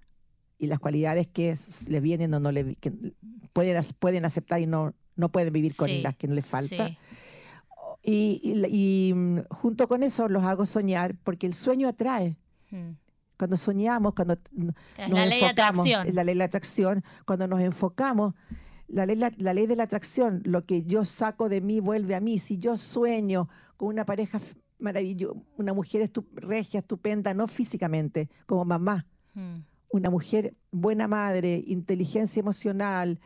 y 0.58 0.68
las 0.68 0.80
cualidades 0.80 1.28
que 1.28 1.50
es- 1.50 1.90
le 1.90 2.00
vienen 2.00 2.34
o 2.34 2.40
no 2.40 2.52
le 2.52 2.76
que 2.76 2.94
pueden, 3.52 3.84
pueden 4.00 4.24
aceptar 4.26 4.62
y 4.62 4.66
no, 4.68 4.94
no 5.18 5.30
pueden 5.30 5.52
vivir 5.52 5.76
con 5.76 5.88
Sí, 5.90 6.02
las 6.02 6.16
que 6.16 6.28
no 6.28 6.34
les 6.36 6.46
falta. 6.46 6.88
sí. 6.88 6.98
Y, 8.04 8.40
y 8.44 8.54
la- 8.56 8.68
y, 8.70 9.14
mm, 9.14 9.40
junto 9.50 9.88
con 9.88 10.04
eso 10.04 10.28
los 10.30 10.44
hago 10.46 10.66
soñar 10.66 11.16
porque 11.24 11.46
el 11.48 11.54
sueño 11.54 11.88
atrae. 11.90 12.38
Hmm. 12.72 12.92
Cuando 13.42 13.58
soñamos, 13.58 14.14
cuando 14.14 14.34
Es 14.36 15.10
nos 15.10 15.18
la 15.18 15.26
ley 15.26 15.40
de 15.40 15.46
enfocamos, 15.48 15.80
atracción. 15.80 16.08
es 16.08 16.14
la 16.14 16.24
ley 16.24 16.36
de 16.36 16.38
la 16.38 16.46
atracción, 16.46 17.04
cuando 17.26 17.48
nos 17.48 17.60
enfocamos, 17.60 18.36
la 18.88 19.08
ley, 19.08 19.16
la, 19.16 19.32
la 19.38 19.56
ley 19.56 19.66
de 19.66 19.76
la 19.76 19.82
atracción, 19.86 20.44
lo 20.46 20.64
que 20.68 20.84
yo 20.84 21.06
saco 21.06 21.50
de 21.50 21.60
mí 21.60 21.80
vuelve 21.80 22.14
a 22.14 22.20
mí. 22.20 22.38
Si 22.38 22.60
yo 22.60 22.78
sueño 22.78 23.50
con 23.78 23.88
una 23.88 24.06
pareja 24.06 24.40
maravillosa, 24.78 25.40
una 25.58 25.74
mujer 25.74 26.04
estu- 26.04 26.28
regia, 26.36 26.82
estupenda, 26.82 27.34
no 27.34 27.48
físicamente, 27.48 28.30
como 28.46 28.64
mamá, 28.64 29.08
Hmm. 29.34 29.64
una 29.90 30.12
mujer 30.12 30.54
buena 30.72 31.08
madre, 31.08 31.64
inteligencia 31.66 32.42
emocional, 32.42 33.20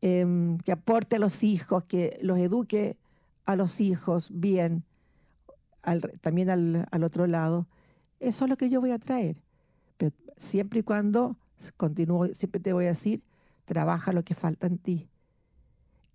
em, 0.00 0.56
que 0.58 0.72
aporte 0.72 1.16
a 1.16 1.18
los 1.18 1.42
hijos, 1.44 1.84
que 1.84 2.18
los 2.22 2.38
eduque 2.38 2.96
a 3.44 3.56
los 3.56 3.80
hijos 3.82 4.30
bien, 4.32 4.84
al 5.82 6.00
también 6.22 6.48
al, 6.48 6.86
al 6.90 7.04
otro 7.04 7.26
lado, 7.26 7.66
eso 8.20 8.44
es 8.44 8.50
lo 8.50 8.56
que 8.56 8.68
yo 8.68 8.80
voy 8.80 8.90
a 8.92 8.98
traer. 8.98 9.42
Siempre 10.40 10.80
y 10.80 10.82
cuando, 10.82 11.36
continúo, 11.76 12.26
siempre 12.32 12.60
te 12.60 12.72
voy 12.72 12.86
a 12.86 12.88
decir, 12.88 13.22
trabaja 13.66 14.12
lo 14.14 14.24
que 14.24 14.34
falta 14.34 14.66
en 14.66 14.78
ti. 14.78 15.08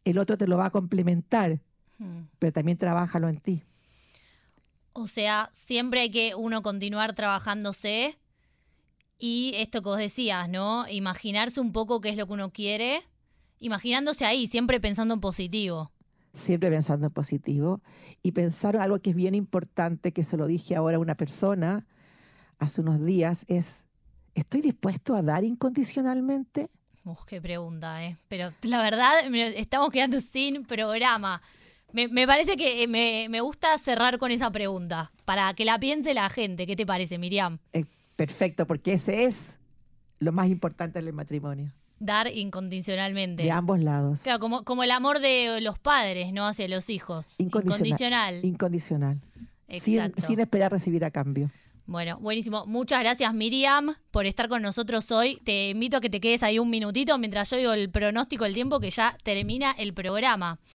El 0.03 0.17
otro 0.17 0.36
te 0.38 0.47
lo 0.47 0.57
va 0.57 0.65
a 0.65 0.69
complementar, 0.71 1.61
Hmm. 1.97 2.23
pero 2.39 2.51
también 2.51 2.78
trabájalo 2.78 3.30
en 3.30 3.38
ti. 3.38 3.63
O 4.91 5.07
sea, 5.07 5.49
siempre 5.53 6.01
hay 6.01 6.11
que 6.11 6.36
uno 6.36 6.61
continuar 6.61 7.15
trabajándose 7.15 8.17
y 9.17 9.53
esto 9.55 9.82
que 9.82 9.88
vos 9.89 9.97
decías, 9.97 10.49
¿no? 10.49 10.86
Imaginarse 10.89 11.61
un 11.61 11.71
poco 11.71 12.01
qué 12.01 12.09
es 12.09 12.17
lo 12.17 12.28
que 12.28 12.34
uno 12.34 12.51
quiere, 12.51 13.01
imaginándose 13.59 14.26
ahí, 14.26 14.47
siempre 14.47 14.82
pensando 14.82 15.13
en 15.13 15.21
positivo. 15.21 15.91
siempre 16.34 16.69
pensando 16.69 17.07
en 17.07 17.13
positivo 17.13 17.82
y 18.21 18.34
pensar 18.34 18.76
algo 18.76 18.99
que 18.99 19.11
es 19.11 19.15
bien 19.15 19.36
importante, 19.36 20.11
que 20.11 20.23
se 20.23 20.36
lo 20.36 20.47
dije 20.47 20.76
ahora 20.76 20.97
a 20.97 20.99
una 20.99 21.15
persona 21.15 21.88
hace 22.59 22.82
unos 22.82 23.05
días, 23.05 23.45
es, 23.47 23.84
¿estoy 24.36 24.61
dispuesto 24.61 25.15
a 25.15 25.23
dar 25.23 25.43
incondicionalmente? 25.43 26.69
Uf, 27.03 27.25
qué 27.25 27.41
pregunta, 27.41 28.03
¿eh? 28.05 28.17
Pero 28.27 28.51
la 28.63 28.83
verdad, 28.83 29.13
estamos 29.55 29.89
quedando 29.89 30.21
sin 30.21 30.63
programa. 30.65 31.41
Me, 31.93 32.07
me 32.07 32.27
parece 32.27 32.57
que 32.57 32.83
eh, 32.83 32.88
me, 32.88 33.27
me 33.29 33.41
gusta 33.41 33.77
cerrar 33.77 34.17
con 34.19 34.31
esa 34.31 34.51
pregunta, 34.51 35.11
para 35.23 35.53
que 35.53 35.65
la 35.65 35.79
piense 35.79 36.13
la 36.13 36.29
gente. 36.29 36.67
¿Qué 36.67 36.75
te 36.75 36.86
parece, 36.86 37.17
Miriam? 37.17 37.57
Eh, 37.73 37.86
perfecto, 38.15 38.67
porque 38.67 38.93
ese 38.93 39.23
es 39.23 39.57
lo 40.19 40.31
más 40.31 40.47
importante 40.49 40.99
en 40.99 41.07
el 41.07 41.13
matrimonio. 41.13 41.73
dar 41.99 42.27
incondicionalmente. 42.27 43.43
De 43.43 43.51
ambos 43.51 43.79
lados. 43.79 44.23
Claro, 44.23 44.39
como, 44.39 44.63
como 44.63 44.83
el 44.83 44.91
amor 44.91 45.19
de 45.19 45.61
los 45.61 45.79
padres, 45.79 46.33
¿no? 46.33 46.45
Hacia 46.47 46.67
los 46.67 46.89
hijos. 46.89 47.36
Incondicional. 47.38 48.43
Incondicional. 48.43 49.21
Sin, 49.69 50.13
sin 50.17 50.39
esperar 50.39 50.71
recibir 50.71 51.05
a 51.05 51.11
cambio. 51.11 51.49
Bueno, 51.88 52.17
buenísimo. 52.19 52.65
Muchas 52.65 52.99
gracias 53.01 53.31
Miriam 53.33 53.95
por 54.09 54.25
estar 54.25 54.49
con 54.49 54.63
nosotros 54.63 55.11
hoy. 55.11 55.39
Te 55.43 55.69
invito 55.69 55.97
a 55.97 56.01
que 56.01 56.09
te 56.09 56.19
quedes 56.19 56.41
ahí 56.41 56.57
un 56.57 56.71
minutito 56.71 57.15
mientras 57.19 57.51
yo 57.51 57.57
digo 57.57 57.73
el 57.73 57.91
pronóstico 57.91 58.43
del 58.43 58.55
tiempo 58.55 58.79
que 58.79 58.89
ya 58.89 59.15
termina 59.23 59.71
el 59.77 59.93
programa. 59.93 60.59